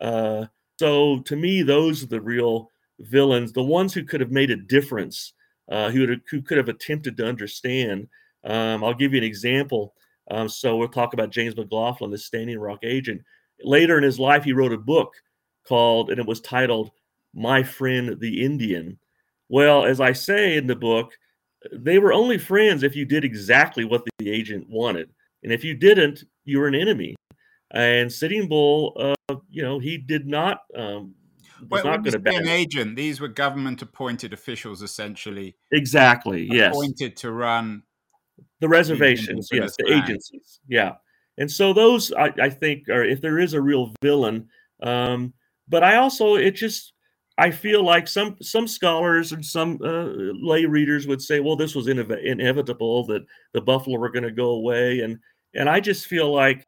Uh, 0.00 0.46
so 0.78 1.20
to 1.20 1.36
me, 1.36 1.62
those 1.62 2.02
are 2.02 2.08
the 2.08 2.20
real 2.20 2.70
villains, 3.00 3.52
the 3.52 3.62
ones 3.62 3.94
who 3.94 4.04
could 4.04 4.20
have 4.20 4.30
made 4.30 4.50
a 4.50 4.56
difference, 4.56 5.32
uh, 5.70 5.90
who, 5.90 6.16
who 6.30 6.42
could 6.42 6.58
have 6.58 6.68
attempted 6.68 7.16
to 7.16 7.26
understand. 7.26 8.08
Um, 8.44 8.84
I'll 8.84 8.94
give 8.94 9.12
you 9.12 9.18
an 9.18 9.24
example. 9.24 9.94
Um, 10.30 10.48
so 10.48 10.76
we'll 10.76 10.88
talk 10.88 11.12
about 11.14 11.30
James 11.30 11.56
McLaughlin, 11.56 12.10
the 12.10 12.18
Standing 12.18 12.58
Rock 12.58 12.80
agent. 12.82 13.22
Later 13.62 13.98
in 13.98 14.04
his 14.04 14.18
life, 14.18 14.44
he 14.44 14.52
wrote 14.52 14.72
a 14.72 14.78
book 14.78 15.12
called, 15.66 16.10
and 16.10 16.18
it 16.18 16.26
was 16.26 16.40
titled 16.40 16.90
My 17.34 17.62
Friend 17.62 18.18
the 18.18 18.42
Indian. 18.42 18.98
Well, 19.48 19.84
as 19.84 20.00
I 20.00 20.12
say 20.12 20.56
in 20.56 20.66
the 20.66 20.76
book, 20.76 21.12
they 21.72 21.98
were 21.98 22.12
only 22.12 22.38
friends 22.38 22.82
if 22.82 22.96
you 22.96 23.04
did 23.04 23.24
exactly 23.24 23.84
what 23.84 24.04
the 24.18 24.30
agent 24.30 24.68
wanted. 24.68 25.10
And 25.42 25.52
if 25.52 25.62
you 25.64 25.74
didn't, 25.74 26.24
you 26.44 26.58
were 26.58 26.68
an 26.68 26.74
enemy. 26.74 27.14
And 27.74 28.10
Sitting 28.10 28.48
Bull, 28.48 29.14
uh, 29.28 29.36
you 29.50 29.62
know, 29.62 29.78
he 29.78 29.98
did 29.98 30.26
not. 30.26 30.60
Um, 30.76 31.14
was 31.70 31.82
well, 31.82 31.92
not 31.92 32.04
going 32.04 32.22
to 32.22 32.36
an 32.36 32.48
agent. 32.48 32.96
These 32.96 33.20
were 33.20 33.28
government 33.28 33.80
appointed 33.82 34.32
officials, 34.32 34.82
essentially. 34.82 35.56
Exactly. 35.72 36.46
Yes. 36.50 36.72
Appointed 36.72 37.16
to 37.18 37.32
run 37.32 37.82
the 38.60 38.68
reservations. 38.68 39.48
Yes, 39.52 39.74
the 39.78 39.90
land. 39.90 40.04
agencies. 40.04 40.60
Yeah. 40.68 40.94
And 41.38 41.50
so 41.50 41.72
those, 41.72 42.12
I, 42.12 42.32
I, 42.40 42.50
think, 42.50 42.88
are 42.88 43.04
if 43.04 43.20
there 43.20 43.38
is 43.38 43.54
a 43.54 43.62
real 43.62 43.92
villain, 44.02 44.48
um, 44.82 45.32
but 45.68 45.82
I 45.82 45.96
also 45.96 46.34
it 46.34 46.52
just 46.52 46.92
I 47.38 47.50
feel 47.50 47.82
like 47.82 48.06
some 48.06 48.36
some 48.40 48.68
scholars 48.68 49.32
and 49.32 49.44
some 49.44 49.78
uh, 49.82 50.06
lay 50.34 50.66
readers 50.66 51.06
would 51.06 51.22
say, 51.22 51.40
well, 51.40 51.56
this 51.56 51.74
was 51.74 51.86
inev- 51.86 52.24
inevitable 52.24 53.06
that 53.06 53.24
the 53.52 53.60
buffalo 53.60 53.98
were 53.98 54.10
going 54.10 54.24
to 54.24 54.30
go 54.30 54.50
away, 54.50 55.00
and 55.00 55.18
and 55.54 55.68
I 55.68 55.80
just 55.80 56.06
feel 56.06 56.32
like 56.32 56.66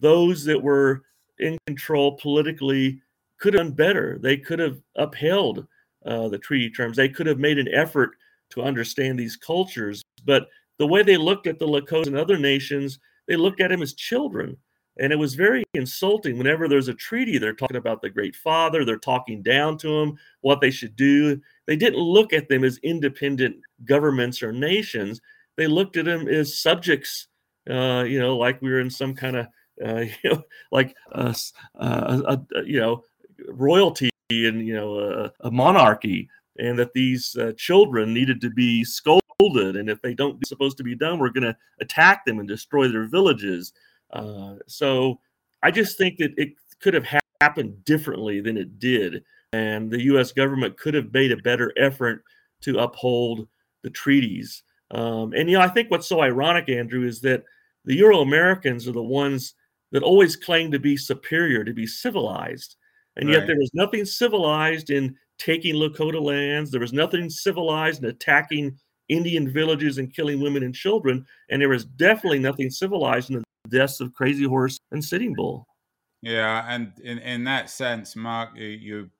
those 0.00 0.44
that 0.44 0.62
were 0.62 1.02
in 1.38 1.58
control 1.66 2.16
politically 2.16 3.00
could 3.38 3.54
have 3.54 3.62
done 3.64 3.72
better. 3.72 4.18
They 4.20 4.36
could 4.36 4.58
have 4.58 4.80
upheld 4.96 5.66
uh, 6.04 6.28
the 6.28 6.38
treaty 6.38 6.70
terms. 6.70 6.96
They 6.96 7.08
could 7.08 7.26
have 7.26 7.38
made 7.38 7.58
an 7.58 7.68
effort 7.72 8.10
to 8.50 8.62
understand 8.62 9.18
these 9.18 9.36
cultures. 9.36 10.02
But 10.24 10.48
the 10.78 10.86
way 10.86 11.02
they 11.02 11.16
looked 11.16 11.46
at 11.46 11.58
the 11.58 11.66
Lakota 11.66 12.06
and 12.08 12.16
other 12.16 12.38
nations, 12.38 12.98
they 13.26 13.36
looked 13.36 13.60
at 13.60 13.70
them 13.70 13.82
as 13.82 13.94
children. 13.94 14.56
And 15.00 15.12
it 15.12 15.16
was 15.16 15.34
very 15.34 15.62
insulting. 15.74 16.38
Whenever 16.38 16.66
there's 16.66 16.88
a 16.88 16.94
treaty, 16.94 17.38
they're 17.38 17.52
talking 17.52 17.76
about 17.76 18.02
the 18.02 18.10
Great 18.10 18.34
Father, 18.34 18.84
they're 18.84 18.98
talking 18.98 19.42
down 19.42 19.78
to 19.78 19.88
them, 19.88 20.18
what 20.40 20.60
they 20.60 20.72
should 20.72 20.96
do. 20.96 21.40
They 21.66 21.76
didn't 21.76 22.00
look 22.00 22.32
at 22.32 22.48
them 22.48 22.64
as 22.64 22.78
independent 22.78 23.56
governments 23.84 24.42
or 24.42 24.50
nations. 24.50 25.20
They 25.56 25.68
looked 25.68 25.96
at 25.96 26.06
them 26.06 26.26
as 26.26 26.58
subjects, 26.58 27.28
uh, 27.70 28.04
you 28.08 28.18
know, 28.18 28.36
like 28.36 28.60
we 28.60 28.70
were 28.70 28.80
in 28.80 28.90
some 28.90 29.14
kind 29.14 29.36
of, 29.36 29.46
uh, 29.84 30.04
like, 30.72 30.94
a 31.12 31.34
uh, 31.78 32.36
you 32.64 32.80
know, 32.80 33.04
royalty 33.48 34.10
and, 34.30 34.66
you 34.66 34.74
know, 34.74 34.98
a, 34.98 35.32
a 35.46 35.50
monarchy, 35.50 36.28
and 36.58 36.78
that 36.78 36.92
these 36.92 37.36
uh, 37.36 37.52
children 37.56 38.12
needed 38.12 38.40
to 38.40 38.50
be 38.50 38.84
scolded. 38.84 39.22
And 39.76 39.88
if 39.88 40.02
they 40.02 40.14
don't 40.14 40.40
be 40.40 40.46
supposed 40.46 40.76
to 40.78 40.84
be 40.84 40.94
done, 40.94 41.18
we're 41.18 41.30
going 41.30 41.44
to 41.44 41.56
attack 41.80 42.24
them 42.24 42.38
and 42.38 42.48
destroy 42.48 42.88
their 42.88 43.06
villages 43.06 43.72
uh, 44.10 44.54
so 44.66 45.20
I 45.62 45.70
just 45.70 45.98
think 45.98 46.18
that 46.18 46.32
it 46.36 46.54
could 46.80 46.94
have 46.94 47.06
ha- 47.06 47.18
happened 47.40 47.84
differently 47.84 48.40
than 48.40 48.56
it 48.56 48.78
did. 48.78 49.24
And 49.52 49.90
the 49.90 50.02
U.S. 50.04 50.32
government 50.32 50.76
could 50.76 50.94
have 50.94 51.12
made 51.12 51.32
a 51.32 51.36
better 51.36 51.72
effort 51.76 52.24
to 52.62 52.78
uphold 52.78 53.48
the 53.82 53.90
treaties. 53.90 54.62
Um, 54.90 55.32
and, 55.34 55.48
you 55.48 55.58
know, 55.58 55.62
I 55.62 55.68
think 55.68 55.90
what's 55.90 56.08
so 56.08 56.20
ironic, 56.20 56.68
Andrew, 56.68 57.06
is 57.06 57.20
that 57.22 57.44
the 57.84 57.94
Euro 57.96 58.20
Americans 58.20 58.88
are 58.88 58.92
the 58.92 59.02
ones 59.02 59.54
that 59.92 60.02
always 60.02 60.36
claimed 60.36 60.72
to 60.72 60.78
be 60.78 60.96
superior, 60.96 61.64
to 61.64 61.72
be 61.72 61.86
civilized. 61.86 62.76
And 63.16 63.28
right. 63.28 63.38
yet 63.38 63.46
there 63.46 63.58
was 63.58 63.70
nothing 63.74 64.04
civilized 64.04 64.90
in 64.90 65.16
taking 65.38 65.74
Lakota 65.74 66.20
lands. 66.20 66.70
There 66.70 66.80
was 66.80 66.92
nothing 66.92 67.30
civilized 67.30 68.02
in 68.02 68.10
attacking 68.10 68.78
Indian 69.08 69.50
villages 69.50 69.98
and 69.98 70.14
killing 70.14 70.40
women 70.40 70.62
and 70.62 70.74
children. 70.74 71.26
And 71.50 71.60
there 71.60 71.68
was 71.68 71.84
definitely 71.84 72.40
nothing 72.40 72.70
civilized 72.70 73.30
in 73.30 73.36
the 73.36 73.44
deaths 73.70 74.00
of 74.00 74.14
Crazy 74.14 74.44
Horse 74.44 74.78
and 74.90 75.04
Sitting 75.04 75.34
Bull. 75.34 75.66
Yeah, 76.22 76.64
and 76.68 76.92
in 77.04 77.18
in 77.18 77.44
that 77.44 77.70
sense, 77.70 78.16
Mark, 78.16 78.50
you, 78.56 78.66
you 78.66 79.10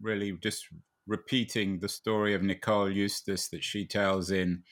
really 0.00 0.32
just 0.40 0.68
repeating 1.06 1.78
the 1.78 1.88
story 1.88 2.34
of 2.34 2.42
Nicole 2.42 2.90
Eustace 2.90 3.48
that 3.48 3.64
she 3.64 3.84
tells 3.84 4.30
in 4.30 4.62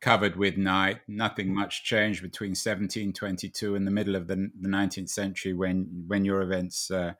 Covered 0.00 0.36
with 0.36 0.56
Night. 0.56 1.00
Nothing 1.08 1.54
much 1.54 1.84
changed 1.84 2.22
between 2.22 2.50
1722 2.50 3.74
and 3.74 3.86
the 3.86 3.90
middle 3.90 4.14
of 4.14 4.26
the, 4.26 4.50
the 4.60 4.68
19th 4.68 5.08
century 5.08 5.52
when 5.52 6.04
when 6.06 6.24
your 6.24 6.42
events 6.42 6.90
uh, 6.90 7.14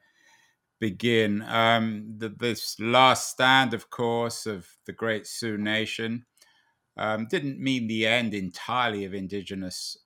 begin. 0.79 1.43
Um, 1.43 2.15
the, 2.19 2.29
this 2.29 2.79
last 2.79 3.31
stand, 3.31 3.75
of 3.75 3.91
course, 3.91 4.47
of 4.47 4.69
the 4.85 4.93
Great 4.93 5.27
Sioux 5.27 5.57
Nation 5.57 6.27
um, 6.97 7.27
didn't 7.31 7.59
mean 7.59 7.87
the 7.87 8.07
end 8.07 8.35
entirely 8.35 9.05
of 9.05 9.15
indigenous 9.15 9.97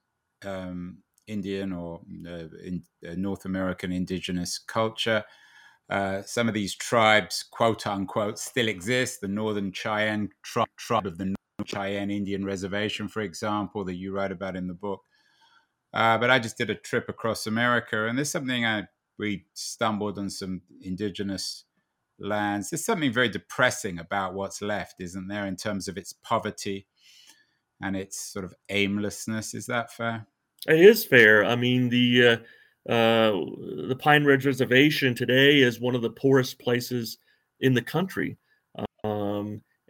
um, 0.45 0.99
Indian 1.27 1.73
or 1.73 2.01
uh, 2.27 2.49
in, 2.65 2.83
uh, 3.09 3.15
North 3.17 3.45
American 3.45 3.93
indigenous 3.93 4.59
culture. 4.59 5.25
Uh, 5.89 6.23
some 6.23 6.49
of 6.49 6.55
these 6.55 6.75
tribes, 6.75 7.45
quote 7.51 7.87
unquote, 7.87 8.39
still 8.39 8.69
exist. 8.69 9.21
The 9.21 9.29
Northern 9.29 9.73
Cheyenne 9.73 10.31
tri- 10.43 10.65
tribe 10.77 11.07
of 11.07 11.19
the 11.19 11.35
Cheyenne 11.65 12.11
Indian 12.11 12.45
Reservation, 12.45 13.09
for 13.09 13.21
example, 13.21 13.85
that 13.85 13.95
you 13.95 14.13
write 14.13 14.33
about 14.33 14.57
in 14.57 14.67
the 14.67 14.75
book. 14.75 15.03
Uh, 15.93 16.19
but 16.19 16.31
I 16.31 16.39
just 16.39 16.57
did 16.57 16.71
a 16.71 16.75
trip 16.75 17.09
across 17.09 17.47
America, 17.47 18.07
and 18.07 18.17
there's 18.17 18.31
something 18.31 18.65
I 18.65 18.85
we 19.19 19.45
stumbled 19.53 20.19
on 20.19 20.31
some 20.31 20.63
indigenous 20.81 21.65
lands. 22.19 22.71
There's 22.71 22.85
something 22.85 23.13
very 23.13 23.29
depressing 23.29 23.99
about 23.99 24.35
what's 24.35 24.63
left, 24.63 25.01
isn't 25.01 25.29
there, 25.29 25.47
in 25.47 25.57
terms 25.57 25.89
of 25.89 25.99
its 25.99 26.13
poverty 26.13 26.87
and 27.83 27.97
its 27.97 28.19
sort 28.19 28.45
of 28.45 28.55
aimlessness? 28.71 29.55
Is 29.55 29.67
that 29.67 29.93
fair? 29.93 30.27
It 30.67 30.81
is 30.81 31.05
fair. 31.05 31.45
I 31.45 31.57
mean, 31.57 31.89
the 31.89 32.27
uh, 32.27 32.91
uh, 32.91 33.33
the 33.89 33.97
Pine 33.99 34.25
Ridge 34.25 34.47
Reservation 34.47 35.15
today 35.15 35.61
is 35.61 35.81
one 35.81 35.95
of 35.95 36.03
the 36.03 36.11
poorest 36.11 36.59
places 36.59 37.19
in 37.61 37.75
the 37.75 37.83
country, 37.83 38.39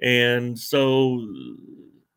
and 0.02 0.58
so 0.58 1.26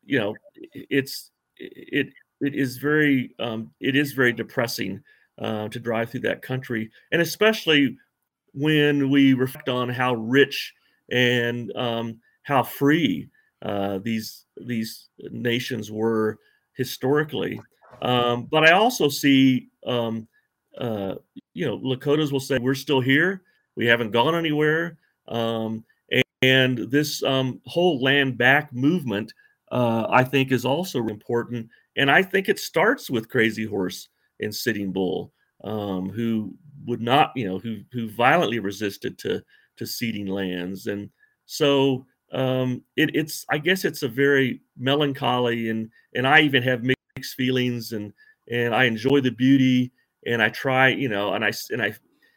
you 0.06 0.18
know, 0.18 0.34
it's 0.72 1.30
it 1.56 2.08
it 2.40 2.54
is 2.54 2.76
very 2.76 3.34
um, 3.38 3.70
it 3.80 3.96
is 3.96 4.12
very 4.12 4.32
depressing 4.32 5.02
uh, 5.38 5.68
to 5.68 5.80
drive 5.80 6.10
through 6.10 6.20
that 6.20 6.42
country, 6.42 6.90
and 7.12 7.22
especially 7.22 7.96
when 8.52 9.10
we 9.10 9.34
reflect 9.34 9.68
on 9.68 9.88
how 9.88 10.14
rich 10.14 10.72
and 11.10 11.72
um, 11.76 12.18
how 12.42 12.62
free 12.62 13.28
uh, 13.62 13.98
these 13.98 14.46
these 14.66 15.08
nations 15.30 15.90
were 15.90 16.38
historically. 16.74 17.60
Um, 18.02 18.44
but 18.44 18.64
I 18.64 18.72
also 18.72 19.08
see, 19.08 19.68
um, 19.86 20.26
uh, 20.78 21.14
you 21.54 21.64
know, 21.64 21.78
Lakotas 21.78 22.32
will 22.32 22.40
say 22.40 22.58
we're 22.58 22.74
still 22.74 23.00
here, 23.00 23.42
we 23.76 23.86
haven't 23.86 24.10
gone 24.10 24.34
anywhere, 24.34 24.98
um, 25.28 25.84
and, 26.44 26.78
this 26.90 27.22
um, 27.22 27.60
whole 27.66 28.02
land 28.02 28.36
back 28.36 28.72
movement, 28.72 29.32
uh, 29.72 30.06
I 30.10 30.24
think, 30.24 30.52
is 30.52 30.64
also 30.64 31.06
important. 31.08 31.68
And 31.96 32.10
I 32.10 32.22
think 32.22 32.48
it 32.48 32.58
starts 32.58 33.10
with 33.10 33.28
Crazy 33.28 33.64
Horse 33.64 34.08
and 34.40 34.54
Sitting 34.54 34.92
Bull, 34.92 35.32
um, 35.62 36.10
who 36.10 36.54
would 36.86 37.00
not, 37.00 37.32
you 37.34 37.46
know, 37.46 37.58
who 37.58 37.80
who 37.92 38.10
violently 38.10 38.58
resisted 38.58 39.18
to 39.18 39.42
to 39.76 39.86
ceding 39.86 40.26
lands, 40.26 40.86
and 40.86 41.10
so 41.46 42.06
um, 42.32 42.82
it, 42.96 43.14
it's 43.14 43.46
I 43.48 43.58
guess 43.58 43.84
it's 43.84 44.02
a 44.02 44.08
very 44.08 44.60
melancholy 44.76 45.68
and 45.70 45.90
and 46.14 46.26
I 46.26 46.40
even 46.40 46.62
have 46.64 46.82
mixed 46.82 47.36
feelings 47.36 47.92
and 47.92 48.12
and 48.50 48.74
I 48.74 48.84
enjoy 48.84 49.20
the 49.20 49.30
beauty 49.30 49.92
and 50.26 50.42
I 50.42 50.48
try 50.48 50.88
you 50.88 51.08
know 51.08 51.34
and 51.34 51.44
I 51.44 51.52
and 51.70 51.80
I 51.80 51.94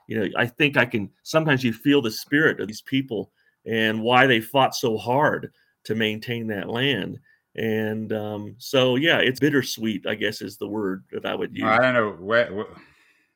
you 0.08 0.20
know 0.20 0.28
I 0.38 0.46
think 0.46 0.78
I 0.78 0.86
can 0.86 1.10
sometimes 1.24 1.64
you 1.64 1.74
feel 1.74 2.02
the 2.02 2.12
spirit 2.12 2.60
of 2.60 2.68
these 2.68 2.82
people 2.82 3.32
and 3.68 4.02
why 4.02 4.26
they 4.28 4.40
fought 4.40 4.76
so 4.76 4.98
hard 4.98 5.52
to 5.84 5.96
maintain 5.96 6.48
that 6.48 6.70
land 6.70 7.20
and 7.56 8.14
um, 8.14 8.56
so 8.58 8.96
yeah 8.96 9.18
it's 9.18 9.40
bittersweet 9.40 10.06
I 10.08 10.16
guess 10.16 10.42
is 10.42 10.58
the 10.58 10.68
word 10.68 11.04
that 11.12 11.26
I 11.26 11.36
would 11.36 11.56
use. 11.56 11.64
I 11.66 11.80
don't 11.80 11.94
know 11.94 12.12
where, 12.12 12.54
where 12.54 12.68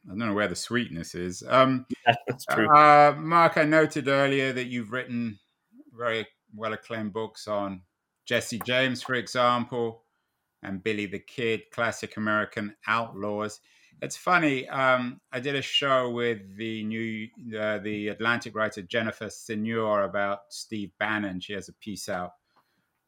I 0.06 0.10
don't 0.10 0.20
know 0.20 0.34
where 0.34 0.48
the 0.48 0.56
sweetness 0.56 1.14
is. 1.16 1.44
Um, 1.48 1.86
yeah, 2.08 2.16
that's 2.28 2.46
true. 2.46 2.68
Uh, 2.68 3.16
Mark, 3.18 3.58
I 3.58 3.64
noted 3.64 4.08
earlier 4.08 4.52
that 4.52 4.66
you've 4.66 4.92
written 4.92 5.40
very 5.96 6.26
well 6.56 6.74
acclaimed 6.74 7.14
books 7.14 7.48
on 7.48 7.82
Jesse 8.26 8.60
James, 8.66 9.02
for 9.04 9.14
example, 9.14 10.04
and 10.64 10.84
Billy 10.84 11.06
the 11.06 11.20
Kid, 11.20 11.62
classic 11.72 12.18
American 12.18 12.76
outlaws. 12.88 13.60
It's 14.02 14.18
funny. 14.18 14.68
Um, 14.68 15.22
I 15.32 15.40
did 15.40 15.56
a 15.56 15.62
show 15.62 16.10
with 16.10 16.58
the 16.58 16.84
new 16.84 17.28
uh, 17.60 17.78
the 17.78 18.08
Atlantic 18.08 18.56
writer 18.56 18.82
Jennifer 18.82 19.30
Senior 19.30 20.02
about 20.04 20.40
Steve 20.50 20.92
Bannon. 21.00 21.40
She 21.40 21.54
has 21.54 21.70
a 21.70 21.74
piece 21.74 22.10
out 22.10 22.32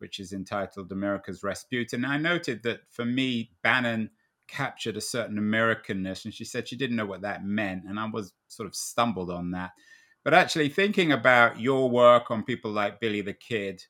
which 0.04 0.20
is 0.20 0.34
entitled 0.34 0.92
America's 0.92 1.44
Rasputin. 1.44 2.04
And 2.04 2.14
I 2.14 2.18
noted 2.18 2.64
that 2.64 2.82
for 2.92 3.06
me, 3.06 3.52
Bannon 3.64 4.10
captured 4.50 4.98
a 4.98 5.02
certain 5.02 5.38
Americanness, 5.38 6.26
and 6.26 6.34
she 6.34 6.44
said 6.44 6.68
she 6.68 6.76
didn't 6.76 6.98
know 6.98 7.06
what 7.06 7.22
that 7.22 7.46
meant, 7.46 7.86
and 7.88 7.98
I 7.98 8.10
was 8.12 8.34
sort 8.50 8.68
of 8.68 8.76
stumbled 8.76 9.32
on 9.32 9.52
that. 9.52 9.72
But 10.26 10.34
actually, 10.34 10.68
thinking 10.68 11.14
about 11.14 11.58
your 11.58 11.90
work 11.90 12.30
on 12.32 12.44
people 12.44 12.70
like 12.70 13.00
Billy 13.00 13.22
the 13.22 13.34
Kid 13.34 13.86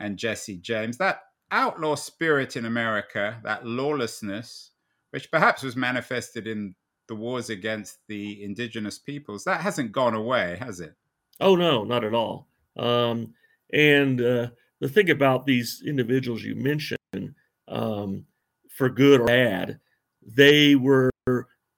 and 0.00 0.16
Jesse 0.16 0.56
James, 0.56 0.98
that 0.98 1.20
outlaw 1.52 1.94
spirit 1.94 2.56
in 2.56 2.66
America, 2.66 3.38
that 3.44 3.64
lawlessness, 3.64 4.71
which 5.12 5.30
perhaps 5.30 5.62
was 5.62 5.76
manifested 5.76 6.46
in 6.46 6.74
the 7.08 7.14
wars 7.14 7.50
against 7.50 7.98
the 8.08 8.42
indigenous 8.42 8.98
peoples, 8.98 9.44
that 9.44 9.60
hasn't 9.60 9.92
gone 9.92 10.14
away, 10.14 10.56
has 10.58 10.80
it? 10.80 10.94
Oh, 11.40 11.54
no, 11.56 11.84
not 11.84 12.04
at 12.04 12.14
all. 12.14 12.48
Um, 12.76 13.34
and 13.72 14.20
uh, 14.20 14.48
the 14.80 14.88
thing 14.88 15.10
about 15.10 15.46
these 15.46 15.82
individuals 15.86 16.42
you 16.42 16.54
mentioned, 16.54 17.34
um, 17.68 18.24
for 18.70 18.88
good 18.88 19.20
or 19.20 19.26
bad, 19.26 19.78
they 20.22 20.74
were 20.76 21.10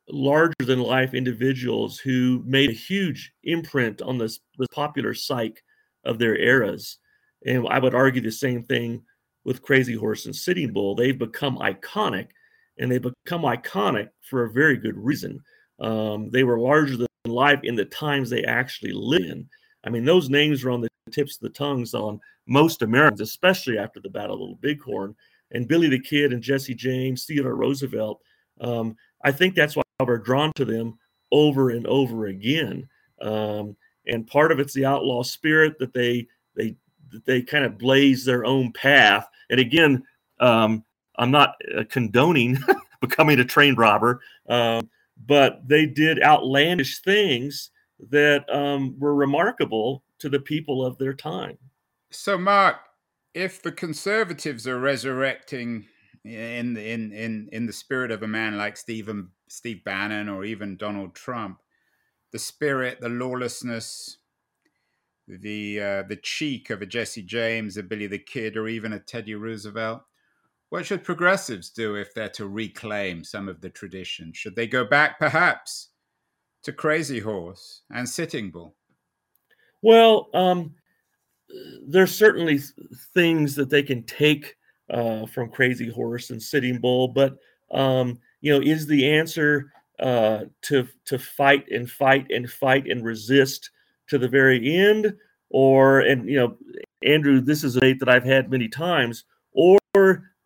larger 0.08 0.54
than 0.60 0.80
life 0.80 1.14
individuals 1.14 1.98
who 1.98 2.42
made 2.46 2.70
a 2.70 2.74
huge 2.74 3.32
imprint 3.44 4.02
on 4.02 4.18
this 4.18 4.40
the 4.58 4.66
popular 4.72 5.14
psyche 5.14 5.60
of 6.04 6.18
their 6.18 6.36
eras. 6.36 6.98
And 7.46 7.66
I 7.68 7.78
would 7.78 7.94
argue 7.94 8.22
the 8.22 8.30
same 8.30 8.62
thing 8.62 9.02
with 9.44 9.62
Crazy 9.62 9.94
Horse 9.94 10.26
and 10.26 10.34
Sitting 10.34 10.72
Bull. 10.72 10.94
They've 10.94 11.18
become 11.18 11.58
iconic, 11.58 12.28
and 12.78 12.90
they 12.90 12.98
become 12.98 13.42
iconic 13.42 14.08
for 14.20 14.44
a 14.44 14.50
very 14.50 14.76
good 14.76 14.96
reason. 14.96 15.42
Um, 15.80 16.30
they 16.30 16.44
were 16.44 16.58
larger 16.58 16.96
than 16.96 17.06
life 17.26 17.60
in 17.62 17.74
the 17.74 17.84
times 17.84 18.30
they 18.30 18.44
actually 18.44 18.92
lived 18.92 19.24
in. 19.24 19.48
I 19.84 19.90
mean, 19.90 20.04
those 20.04 20.30
names 20.30 20.64
are 20.64 20.70
on 20.70 20.80
the 20.80 20.88
tips 21.10 21.37
of 21.37 21.42
the 21.42 21.50
tongues 21.50 21.94
on 21.94 22.20
most 22.46 22.82
Americans, 22.82 23.20
especially 23.20 23.78
after 23.78 24.00
the 24.00 24.10
Battle 24.10 24.34
of 24.34 24.40
Little 24.40 24.56
Bighorn. 24.56 25.14
And 25.52 25.68
Billy 25.68 25.88
the 25.88 26.00
Kid 26.00 26.32
and 26.32 26.42
Jesse 26.42 26.74
James, 26.74 27.26
Theodore 27.26 27.54
Roosevelt. 27.54 28.20
Um, 28.60 28.96
I 29.22 29.30
think 29.30 29.54
that's 29.54 29.76
why 29.76 29.82
we're 30.00 30.18
drawn 30.18 30.52
to 30.56 30.64
them 30.64 30.98
over 31.30 31.70
and 31.70 31.87
over 31.87 32.26
again. 32.26 32.88
Um, 33.20 33.76
and 34.06 34.26
part 34.26 34.52
of 34.52 34.58
it's 34.58 34.74
the 34.74 34.87
outlaw 34.87 35.22
spirit 35.22 35.78
that 35.78 35.92
they 35.92 36.26
they 36.56 36.76
they 37.24 37.42
kind 37.42 37.64
of 37.64 37.78
blaze 37.78 38.24
their 38.24 38.44
own 38.44 38.72
path. 38.72 39.28
And 39.50 39.60
again, 39.60 40.02
um, 40.40 40.84
I'm 41.18 41.31
not 41.31 41.55
uh, 41.77 41.85
condoning 41.90 42.59
becoming 43.00 43.40
a 43.40 43.44
train 43.44 43.74
robber, 43.77 44.20
um, 44.48 44.90
but 45.27 45.68
they 45.68 45.87
did 45.87 46.22
outlandish 46.22 47.00
things 47.00 47.70
that 48.11 48.44
um, 48.53 48.96
were 48.98 49.14
remarkable 49.14 50.03
to 50.20 50.29
the 50.29 50.40
people 50.40 50.85
of 50.85 50.98
their 50.98 51.14
time. 51.14 51.59
So, 52.11 52.38
Mark, 52.38 52.77
if 53.35 53.62
the 53.62 53.72
conservatives 53.72 54.66
are 54.66 54.79
resurrecting 54.79 55.87
in 56.24 56.77
in 56.77 57.12
in 57.12 57.48
in 57.53 57.66
the 57.66 57.72
spirit 57.72 58.11
of 58.11 58.22
a 58.22 58.29
man 58.29 58.57
like 58.57 58.77
Stephen 58.77 59.31
Steve 59.48 59.85
Bannon 59.85 60.29
or 60.29 60.44
even 60.44 60.77
Donald 60.77 61.14
Trump, 61.14 61.59
the 62.33 62.38
spirit, 62.38 63.00
the 63.00 63.09
lawlessness, 63.09 64.18
the 65.29 65.81
uh, 65.81 66.03
the 66.09 66.18
cheek 66.22 66.70
of 66.70 66.83
a 66.83 66.87
Jesse 66.87 67.22
James, 67.22 67.77
a 67.77 67.83
Billy 67.83 68.07
the 68.07 68.18
Kid, 68.18 68.57
or 68.57 68.68
even 68.68 68.92
a 68.92 69.00
Teddy 69.00 69.35
Roosevelt. 69.35 70.03
What 70.74 70.87
should 70.87 71.04
progressives 71.04 71.70
do 71.70 71.94
if 71.94 72.12
they're 72.14 72.28
to 72.30 72.48
reclaim 72.48 73.22
some 73.22 73.48
of 73.48 73.60
the 73.60 73.70
tradition? 73.70 74.32
Should 74.32 74.56
they 74.56 74.66
go 74.66 74.84
back, 74.84 75.20
perhaps, 75.20 75.90
to 76.64 76.72
Crazy 76.72 77.20
Horse 77.20 77.82
and 77.90 78.08
Sitting 78.08 78.50
Bull? 78.50 78.74
Well, 79.82 80.30
um, 80.34 80.74
there's 81.87 82.12
certainly 82.12 82.58
things 83.14 83.54
that 83.54 83.70
they 83.70 83.84
can 83.84 84.02
take 84.02 84.56
uh, 84.90 85.26
from 85.26 85.48
Crazy 85.48 85.88
Horse 85.88 86.30
and 86.30 86.42
Sitting 86.42 86.80
Bull, 86.80 87.06
but 87.06 87.37
um, 87.70 88.18
you 88.40 88.52
know, 88.52 88.60
is 88.60 88.84
the 88.88 89.08
answer 89.08 89.70
uh, 90.00 90.46
to 90.62 90.88
to 91.04 91.20
fight 91.20 91.70
and 91.70 91.88
fight 91.88 92.26
and 92.30 92.50
fight 92.50 92.90
and 92.90 93.04
resist 93.04 93.70
to 94.08 94.18
the 94.18 94.26
very 94.28 94.74
end, 94.74 95.14
or 95.50 96.00
and 96.00 96.28
you 96.28 96.34
know, 96.34 96.56
Andrew, 97.04 97.40
this 97.40 97.62
is 97.62 97.76
a 97.76 97.80
debate 97.80 98.00
that 98.00 98.08
I've 98.08 98.24
had 98.24 98.50
many 98.50 98.66
times, 98.66 99.22
or 99.52 99.78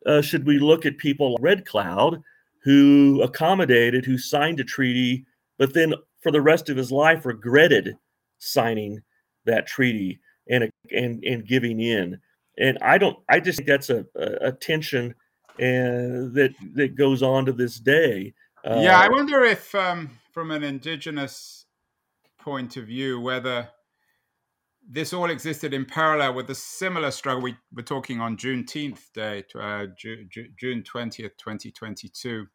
uh, 0.06 0.20
should 0.20 0.46
we 0.46 0.58
look 0.58 0.86
at 0.86 0.98
people 0.98 1.32
like 1.32 1.42
Red 1.42 1.66
Cloud 1.66 2.22
who 2.62 3.22
accommodated, 3.22 4.04
who 4.04 4.18
signed 4.18 4.60
a 4.60 4.64
treaty, 4.64 5.24
but 5.58 5.74
then 5.74 5.94
for 6.20 6.32
the 6.32 6.40
rest 6.40 6.68
of 6.68 6.76
his 6.76 6.92
life 6.92 7.24
regretted 7.24 7.96
signing 8.38 9.00
that 9.44 9.66
treaty 9.66 10.20
and 10.48 10.70
and 10.94 11.22
and 11.24 11.46
giving 11.46 11.80
in. 11.80 12.18
And 12.58 12.78
I 12.82 12.98
don't. 12.98 13.16
I 13.28 13.40
just 13.40 13.58
think 13.58 13.68
that's 13.68 13.90
a, 13.90 14.04
a, 14.16 14.48
a 14.48 14.52
tension 14.52 15.14
and 15.58 16.34
that 16.34 16.54
that 16.74 16.96
goes 16.96 17.22
on 17.22 17.46
to 17.46 17.52
this 17.52 17.78
day. 17.78 18.34
Uh, 18.64 18.80
yeah, 18.82 18.98
I 18.98 19.08
wonder 19.08 19.44
if, 19.44 19.74
um, 19.74 20.10
from 20.32 20.50
an 20.50 20.62
indigenous 20.62 21.66
point 22.38 22.76
of 22.76 22.86
view, 22.86 23.20
whether 23.20 23.68
this 24.90 25.12
all 25.12 25.30
existed 25.30 25.74
in 25.74 25.84
parallel 25.84 26.34
with 26.34 26.48
a 26.48 26.54
similar 26.54 27.10
struggle. 27.10 27.42
We 27.42 27.56
were 27.74 27.82
talking 27.82 28.20
on 28.20 28.38
Juneteenth 28.38 29.12
Day, 29.12 29.44
uh, 29.54 29.86
Ju- 29.98 30.24
Ju- 30.30 30.48
June 30.58 30.82
twentieth, 30.82 31.36
twenty 31.36 31.70
twenty 31.70 32.08
two, 32.08 32.46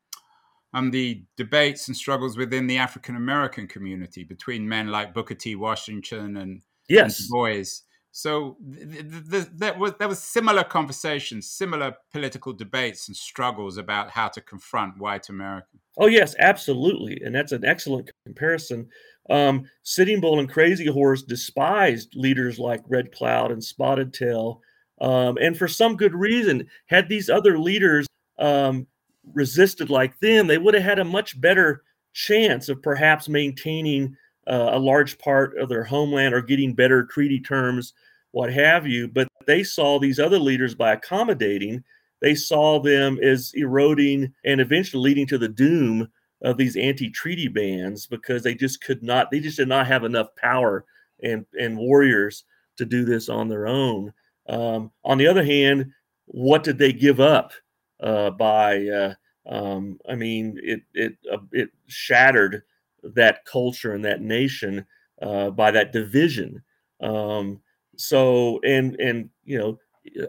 and 0.73 0.91
the 0.91 1.23
debates 1.37 1.87
and 1.87 1.95
struggles 1.95 2.35
within 2.35 2.65
the 2.67 2.77
African 2.77 3.15
American 3.15 3.67
community 3.67 4.23
between 4.23 4.67
men 4.67 4.87
like 4.87 5.13
Booker 5.13 5.35
T. 5.35 5.55
Washington 5.55 6.37
and, 6.37 6.61
yes. 6.89 7.19
and 7.19 7.29
boys. 7.29 7.83
So 8.15 8.57
th- 8.71 8.91
th- 8.91 9.29
th- 9.31 9.47
there 9.55 9.73
was 9.73 9.93
there 9.97 10.07
was 10.07 10.19
similar 10.19 10.63
conversations, 10.63 11.49
similar 11.49 11.95
political 12.11 12.53
debates 12.53 13.07
and 13.07 13.17
struggles 13.17 13.77
about 13.77 14.11
how 14.11 14.27
to 14.27 14.39
confront 14.39 14.99
white 14.99 15.29
America. 15.29 15.67
Oh 15.97 16.05
yes, 16.05 16.35
absolutely, 16.37 17.19
and 17.25 17.33
that's 17.33 17.53
an 17.53 17.65
excellent 17.65 18.11
comparison. 18.23 18.87
Um, 19.31 19.65
Sitting 19.81 20.21
Bull 20.21 20.39
and 20.39 20.47
Crazy 20.47 20.85
Horse 20.85 21.23
despised 21.23 22.15
leaders 22.15 22.59
like 22.59 22.83
Red 22.87 23.11
Cloud 23.11 23.51
and 23.51 23.63
Spotted 23.63 24.13
Tail, 24.13 24.61
um, 25.01 25.39
and 25.41 25.57
for 25.57 25.67
some 25.67 25.97
good 25.97 26.13
reason. 26.13 26.67
Had 26.85 27.09
these 27.09 27.31
other 27.31 27.57
leaders 27.57 28.05
um, 28.37 28.85
resisted 29.33 29.89
like 29.89 30.19
them, 30.19 30.45
they 30.45 30.59
would 30.59 30.75
have 30.75 30.83
had 30.83 30.99
a 30.99 31.03
much 31.03 31.41
better 31.41 31.81
chance 32.13 32.69
of 32.69 32.83
perhaps 32.83 33.27
maintaining 33.27 34.15
uh, 34.47 34.71
a 34.73 34.79
large 34.79 35.17
part 35.17 35.57
of 35.57 35.69
their 35.69 35.83
homeland 35.83 36.33
or 36.33 36.41
getting 36.41 36.73
better 36.73 37.05
treaty 37.05 37.39
terms, 37.39 37.93
what 38.31 38.51
have 38.51 38.87
you. 38.87 39.07
But 39.07 39.27
they 39.45 39.63
saw 39.63 39.99
these 39.99 40.19
other 40.19 40.39
leaders 40.39 40.75
by 40.75 40.93
accommodating, 40.93 41.83
they 42.21 42.35
saw 42.35 42.79
them 42.79 43.19
as 43.21 43.51
eroding 43.55 44.33
and 44.45 44.61
eventually 44.61 45.03
leading 45.03 45.27
to 45.27 45.37
the 45.37 45.49
doom 45.49 46.07
of 46.41 46.57
these 46.57 46.77
anti-treaty 46.77 47.49
bands 47.49 48.05
because 48.07 48.43
they 48.43 48.55
just 48.55 48.81
could 48.81 49.03
not, 49.03 49.29
they 49.29 49.39
just 49.39 49.57
did 49.57 49.67
not 49.67 49.87
have 49.87 50.03
enough 50.03 50.33
power 50.35 50.85
and 51.21 51.45
and 51.59 51.77
warriors 51.77 52.45
to 52.77 52.85
do 52.85 53.05
this 53.05 53.29
on 53.29 53.47
their 53.47 53.67
own. 53.67 54.13
Um, 54.47 54.91
on 55.03 55.17
the 55.17 55.27
other 55.27 55.43
hand, 55.43 55.91
what 56.25 56.63
did 56.63 56.77
they 56.77 56.93
give 56.93 57.19
up 57.19 57.53
uh, 58.01 58.29
by? 58.31 58.87
Uh, 58.87 59.13
um, 59.45 59.99
I 60.09 60.15
mean, 60.15 60.59
it 60.63 60.81
it 60.93 61.17
uh, 61.31 61.37
it 61.51 61.69
shattered 61.87 62.63
that 63.03 63.45
culture 63.45 63.93
and 63.93 64.05
that 64.05 64.21
nation 64.21 64.85
uh, 65.21 65.49
by 65.49 65.71
that 65.71 65.91
division. 65.91 66.63
Um, 67.01 67.61
so 67.97 68.59
and 68.63 68.99
and 68.99 69.29
you 69.43 69.57
know, 69.57 69.79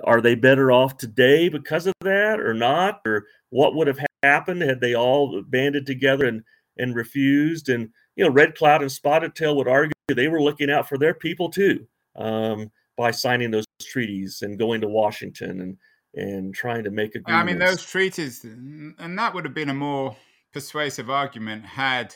are 0.05 0.21
they 0.21 0.35
better 0.35 0.71
off 0.73 0.97
today 0.97 1.49
because 1.49 1.87
of 1.87 1.95
that 2.01 2.41
or 2.41 2.55
not? 2.55 3.01
Or 3.07 3.27
what 3.51 3.75
would 3.75 3.87
have 3.87 4.01
happened 4.23 4.63
had 4.63 4.81
they 4.81 4.95
all 4.95 5.43
banded 5.43 5.87
together 5.87 6.27
and 6.27 6.43
and 6.77 6.95
refused? 6.95 7.69
And 7.69 7.91
you 8.17 8.25
know, 8.25 8.31
Red 8.31 8.55
Cloud 8.55 8.83
and 8.83 8.93
Spotted 8.93 9.35
Tail 9.35 9.57
would 9.57 9.69
argue 9.69 9.93
they 10.09 10.29
were 10.29 10.43
looking 10.43 10.71
out 10.71 10.89
for 10.89 10.99
their 10.99 11.15
people 11.15 11.51
too 11.51 11.87
um, 12.17 12.71
by 12.97 13.11
signing 13.11 13.51
those 13.51 13.67
treaties 13.83 14.43
and 14.43 14.59
going 14.59 14.81
to 14.81 14.89
Washington 14.89 15.61
and 15.61 15.77
and 16.17 16.55
trying 16.55 16.85
to 16.85 16.91
make 16.91 17.17
agreements. 17.17 17.43
I 17.43 17.45
mean, 17.45 17.59
those 17.59 17.85
treaties, 17.85 18.45
and 18.45 19.19
that 19.19 19.35
would 19.35 19.45
have 19.45 19.55
been 19.55 19.71
a 19.71 19.75
more 19.75 20.17
persuasive 20.53 21.11
argument 21.11 21.65
had 21.65 22.15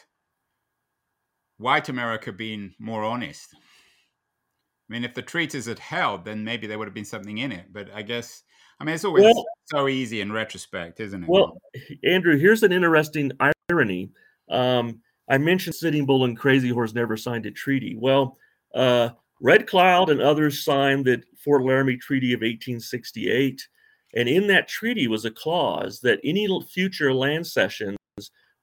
white 1.59 1.89
America 1.89 2.33
being 2.33 2.75
more 2.79 3.05
honest. 3.05 3.55
I 3.55 4.93
mean, 4.93 5.05
if 5.05 5.15
the 5.15 5.23
treaties 5.23 5.67
had 5.67 5.79
held, 5.79 6.25
then 6.25 6.43
maybe 6.43 6.67
there 6.67 6.79
would 6.79 6.89
have 6.89 6.95
been 6.95 7.05
something 7.05 7.39
in 7.39 7.53
it. 7.53 7.67
But 7.73 7.91
I 7.95 8.03
guess, 8.03 8.43
I 8.81 8.85
mean, 8.85 8.95
it's 8.95 9.05
always 9.05 9.25
well, 9.25 9.45
so 9.67 9.87
easy 9.89 10.23
in 10.23 10.33
retrospect, 10.33 11.01
isn't 11.01 11.25
it? 11.25 11.29
Well, 11.29 11.59
Andrew, 12.05 12.39
here's 12.39 12.63
an 12.63 12.73
interesting 12.73 13.33
irony. 13.71 14.11
Um, 14.51 15.01
I 15.29 15.37
mentioned 15.37 15.75
Sitting 15.75 16.07
Bull 16.07 16.25
and 16.25 16.39
Crazy 16.39 16.71
Horse 16.71 16.95
never 16.95 17.17
signed 17.17 17.45
a 17.45 17.51
treaty. 17.51 17.97
Well, 17.99 18.39
uh, 18.75 19.11
Red 19.41 19.67
Cloud 19.67 20.09
and 20.09 20.23
others 20.23 20.65
signed 20.65 21.05
the 21.05 21.23
Fort 21.37 21.63
Laramie 21.63 21.99
Treaty 21.99 22.33
of 22.33 22.39
1868. 22.39 23.69
And 24.15 24.29
in 24.29 24.47
that 24.47 24.69
treaty 24.69 25.07
was 25.07 25.27
a 25.27 25.31
clause 25.31 26.01
that 26.01 26.21
any 26.25 26.49
future 26.63 27.13
land 27.13 27.47
cessions 27.47 27.99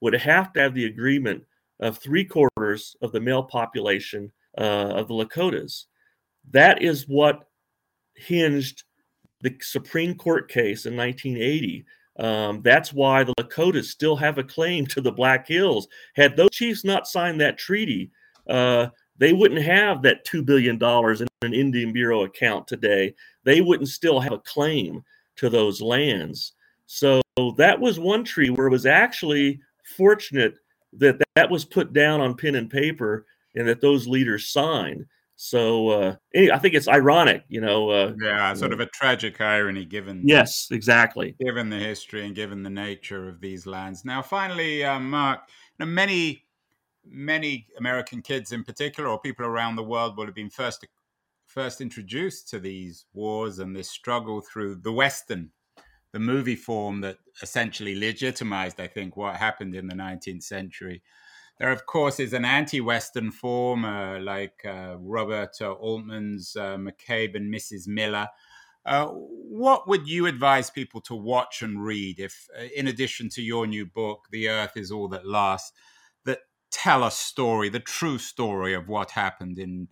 would 0.02 0.14
have 0.14 0.52
to 0.54 0.62
have 0.62 0.74
the 0.74 0.86
agreement 0.86 1.44
of 1.80 1.98
three 1.98 2.26
quarters 2.26 2.96
of 3.02 3.12
the 3.12 3.20
male 3.20 3.44
population 3.44 4.32
uh, 4.58 4.62
of 4.62 5.08
the 5.08 5.14
Lakotas. 5.14 5.86
That 6.52 6.82
is 6.82 7.08
what 7.08 7.48
hinged 8.16 8.84
the 9.42 9.56
Supreme 9.62 10.16
Court 10.16 10.50
case 10.50 10.86
in 10.86 10.96
1980. 10.96 11.86
Um, 12.18 12.62
that's 12.62 12.94
why 12.94 13.24
the 13.24 13.34
Lakotas 13.40 13.86
still 13.86 14.16
have 14.16 14.38
a 14.38 14.44
claim 14.44 14.86
to 14.88 15.02
the 15.02 15.12
Black 15.12 15.48
Hills. 15.48 15.88
Had 16.16 16.38
those 16.38 16.52
chiefs 16.52 16.86
not 16.86 17.08
signed 17.08 17.42
that 17.42 17.58
treaty, 17.58 18.12
uh, 18.50 18.88
they 19.18 19.34
wouldn't 19.34 19.62
have 19.62 20.02
that 20.02 20.26
$2 20.26 20.46
billion 20.46 20.76
in 20.82 21.28
an 21.42 21.54
Indian 21.54 21.94
Bureau 21.94 22.24
account 22.24 22.68
today. 22.68 23.14
They 23.44 23.62
wouldn't 23.62 23.90
still 23.90 24.20
have 24.20 24.34
a 24.34 24.40
claim 24.40 25.04
to 25.38 25.50
those 25.50 25.82
lands. 25.82 26.54
So 26.86 27.22
that 27.58 27.80
was 27.80 28.00
one 28.00 28.24
tree 28.24 28.50
where 28.50 28.68
it 28.68 28.72
was 28.72 28.86
actually 28.86 29.60
fortunate 29.98 30.58
that 31.00 31.22
that 31.36 31.50
was 31.50 31.66
put 31.66 31.94
down 31.94 32.22
on 32.22 32.36
pen 32.36 32.56
and 32.56 32.70
paper 32.70 33.26
and 33.56 33.68
that 33.68 33.82
those 33.82 34.08
leaders 34.08 34.50
signed. 34.50 35.06
So 35.38 35.90
uh, 35.90 36.16
I 36.34 36.58
think 36.60 36.76
it's 36.76 36.88
ironic, 36.88 37.44
you 37.50 37.60
know. 37.60 37.90
Uh, 37.90 38.14
yeah, 38.22 38.54
sort 38.54 38.72
of 38.72 38.80
a 38.80 38.86
tragic 38.88 39.42
irony 39.42 39.84
given. 39.84 40.22
Yes, 40.26 40.70
exactly. 40.72 41.36
Given 41.40 41.70
the 41.70 41.78
history 41.78 42.26
and 42.26 42.34
given 42.34 42.64
the 42.64 42.70
nature 42.70 43.28
of 43.28 43.42
these 43.42 43.66
lands. 43.66 44.06
Now, 44.06 44.22
finally, 44.22 44.86
uh, 44.86 45.00
Mark, 45.00 45.42
you 45.78 45.86
know, 45.86 45.92
many 45.92 46.46
many 47.08 47.68
American 47.78 48.22
kids 48.22 48.52
in 48.52 48.64
particular, 48.64 49.10
or 49.10 49.20
people 49.20 49.46
around 49.46 49.76
the 49.76 49.84
world, 49.84 50.18
will 50.18 50.26
have 50.26 50.36
been 50.36 50.50
first 50.50 50.88
first 51.46 51.82
introduced 51.82 52.50
to 52.50 52.60
these 52.60 53.06
wars 53.14 53.60
and 53.60 53.76
this 53.76 53.90
struggle 53.90 54.42
through 54.42 54.76
the 54.76 54.92
Western, 54.92 55.52
the 56.16 56.20
movie 56.20 56.56
form 56.56 57.02
that 57.02 57.18
essentially 57.42 57.94
legitimized, 57.94 58.80
I 58.80 58.88
think, 58.88 59.18
what 59.18 59.36
happened 59.36 59.76
in 59.76 59.88
the 59.88 59.96
19th 59.96 60.44
century. 60.44 61.04
There, 61.60 61.74
of 61.74 61.86
course, 61.86 62.22
is 62.22 62.32
an 62.32 62.46
anti-Western 62.46 63.32
form 63.32 63.84
uh, 63.84 64.22
like 64.22 64.62
uh, 64.64 64.96
Robert 64.98 65.58
uh, 65.60 65.74
Altman's 65.74 66.56
uh, 66.56 66.78
McCabe 66.78 67.36
and 67.36 67.54
Mrs. 67.54 67.90
Miller. 67.90 68.30
Uh, 68.86 69.08
what 69.08 69.90
would 69.90 70.08
you 70.08 70.26
advise 70.26 70.70
people 70.70 71.02
to 71.02 71.16
watch 71.16 71.62
and 71.62 71.84
read 71.84 72.18
if, 72.18 72.48
uh, 72.58 72.64
in 72.74 72.88
addition 72.88 73.28
to 73.32 73.42
your 73.42 73.68
new 73.68 73.86
book, 73.86 74.28
The 74.32 74.48
Earth 74.48 74.78
is 74.78 74.94
All 74.94 75.10
That 75.10 75.28
Lasts, 75.28 75.74
that 76.24 76.40
tell 76.72 77.04
a 77.04 77.12
story, 77.12 77.68
the 77.68 77.82
true 77.82 78.20
story 78.20 78.74
of 78.74 78.88
what 78.88 79.12
happened 79.12 79.60
in 79.60 79.90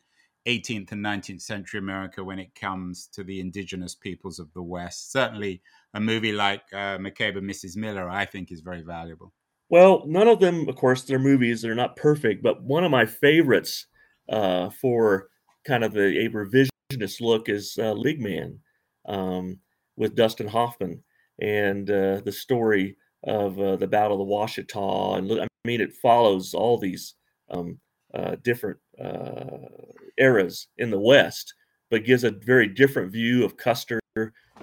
18th 0.48 0.94
and 0.94 1.04
19th 1.04 1.42
century 1.42 1.82
America 1.82 2.24
when 2.24 2.40
it 2.40 2.56
comes 2.56 3.08
to 3.08 3.26
the 3.26 3.42
indigenous 3.42 3.94
peoples 3.94 4.40
of 4.40 4.54
the 4.54 4.64
West? 4.64 5.12
Certainly, 5.12 5.62
a 5.94 6.00
movie 6.00 6.34
like 6.34 6.64
McCabe 6.72 7.38
and 7.38 7.50
Mrs. 7.50 7.78
Miller, 7.78 8.10
I 8.10 8.26
think, 8.26 8.52
is 8.52 8.62
very 8.62 8.82
valuable. 8.82 9.34
Well, 9.70 10.04
none 10.06 10.28
of 10.28 10.40
them, 10.40 10.68
of 10.70 10.76
course, 10.76 11.04
they're 11.04 11.20
movies. 11.20 11.62
They're 11.62 11.74
not 11.74 11.96
perfect, 11.96 12.44
but 12.44 12.62
one 12.64 12.84
of 12.84 12.92
my 12.92 13.06
favorites 13.06 13.88
uh, 14.30 14.70
for 14.70 15.30
kind 15.66 15.84
of 15.84 15.94
the 15.94 16.26
a 16.26 16.30
revisionist 16.30 17.22
look 17.22 17.50
is 17.50 17.78
uh, 17.80 17.94
League 17.94 18.22
Man 18.22 18.60
um, 19.08 19.60
with 19.98 20.16
Dustin 20.16 20.48
Hoffman 20.48 21.04
and 21.42 21.90
uh, 21.90 22.22
the 22.24 22.32
story 22.32 22.98
of 23.24 23.60
uh, 23.60 23.76
the 23.78 23.88
Battle 23.88 24.22
of 24.22 24.28
the 24.28 24.34
Washita. 24.34 25.18
And 25.18 25.42
I 25.42 25.48
mean, 25.66 25.82
it 25.82 25.94
follows 25.94 26.54
all 26.54 26.78
these 26.78 27.16
um, 27.50 27.80
uh, 28.14 28.36
different 28.44 28.78
uh, 29.04 29.70
eras 30.18 30.68
in 30.78 30.92
the 30.92 31.00
West, 31.00 31.54
but 31.90 32.06
gives 32.06 32.24
a 32.24 32.32
very 32.32 32.68
different 32.68 33.12
view 33.12 33.44
of 33.44 33.58
Custer 33.58 34.00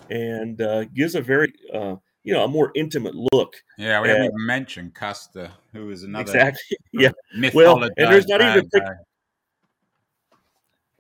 and 0.09 0.61
uh, 0.61 0.85
gives 0.85 1.15
a 1.15 1.21
very 1.21 1.53
uh, 1.73 1.97
you 2.23 2.35
know 2.35 2.45
a 2.45 2.49
more 2.49 2.73
intimate 2.75 3.15
look. 3.33 3.55
Yeah, 3.79 4.01
we 4.01 4.09
haven't 4.09 4.25
even 4.25 4.47
mentioned 4.47 4.95
Custer, 4.95 5.51
who 5.73 5.91
is 5.91 6.03
another 6.03 6.23
exactly. 6.23 6.77
Yeah, 6.93 7.11
well, 7.55 7.83
and 7.83 7.93
there's 7.97 8.27
not 8.27 8.43
even. 8.43 8.69
Pic- 8.69 8.83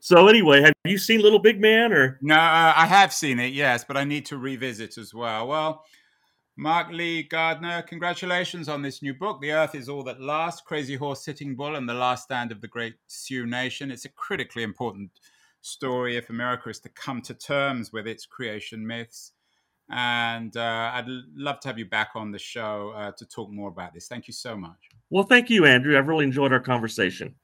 so 0.03 0.29
anyway, 0.29 0.63
have 0.63 0.73
you 0.85 0.97
seen 0.97 1.21
Little 1.21 1.39
Big 1.39 1.61
Man 1.61 1.93
or? 1.93 2.19
No, 2.23 2.35
uh, 2.35 2.73
I 2.75 2.87
have 2.87 3.13
seen 3.13 3.39
it, 3.39 3.53
yes, 3.53 3.85
but 3.85 3.99
I 3.99 4.05
need 4.05 4.25
to 4.27 4.39
revisit 4.39 4.97
as 4.97 5.13
well. 5.13 5.47
Well, 5.47 5.85
Mark 6.57 6.91
Lee 6.91 7.23
Gardner, 7.23 7.83
congratulations 7.83 8.69
on 8.69 8.83
this 8.83 9.03
new 9.03 9.15
book, 9.15 9.41
The 9.41 9.53
Earth 9.53 9.75
is 9.75 9.89
All 9.89 10.03
That 10.05 10.21
Lasts 10.21 10.63
Crazy 10.63 10.95
Horse 10.95 11.23
Sitting 11.25 11.55
Bull 11.55 11.77
and 11.77 11.89
the 11.89 11.95
Last 11.95 12.25
Stand 12.25 12.51
of 12.51 12.61
the 12.61 12.69
Great 12.69 12.95
Sioux 13.07 13.47
Nation. 13.47 13.91
It's 13.91 14.05
a 14.07 14.11
critically 14.11 14.63
important 14.63 15.11
story 15.61 16.17
if 16.17 16.31
America 16.31 16.69
is 16.69 16.81
to 16.81 16.89
come 16.91 17.23
to 17.23 17.35
terms 17.35 17.93
with 17.93 18.07
its 18.07 18.27
creation 18.27 18.87
myths. 18.87 19.33
And 19.91 20.57
uh, 20.57 20.93
I'd 20.95 21.07
love 21.35 21.61
to 21.61 21.69
have 21.69 21.79
you 21.79 21.85
back 21.85 22.11
on 22.15 22.31
the 22.31 22.39
show 22.39 22.93
uh, 22.97 23.13
to 23.13 23.27
talk 23.27 23.51
more 23.51 23.69
about 23.69 23.93
this. 23.93 24.07
Thank 24.07 24.29
you 24.29 24.33
so 24.33 24.57
much. 24.57 24.79
Well, 25.11 25.25
thank 25.25 25.51
you, 25.51 25.67
Andrew. 25.67 25.99
I've 25.99 26.07
really 26.07 26.25
enjoyed 26.25 26.53
our 26.53 26.61
conversation. 26.61 27.35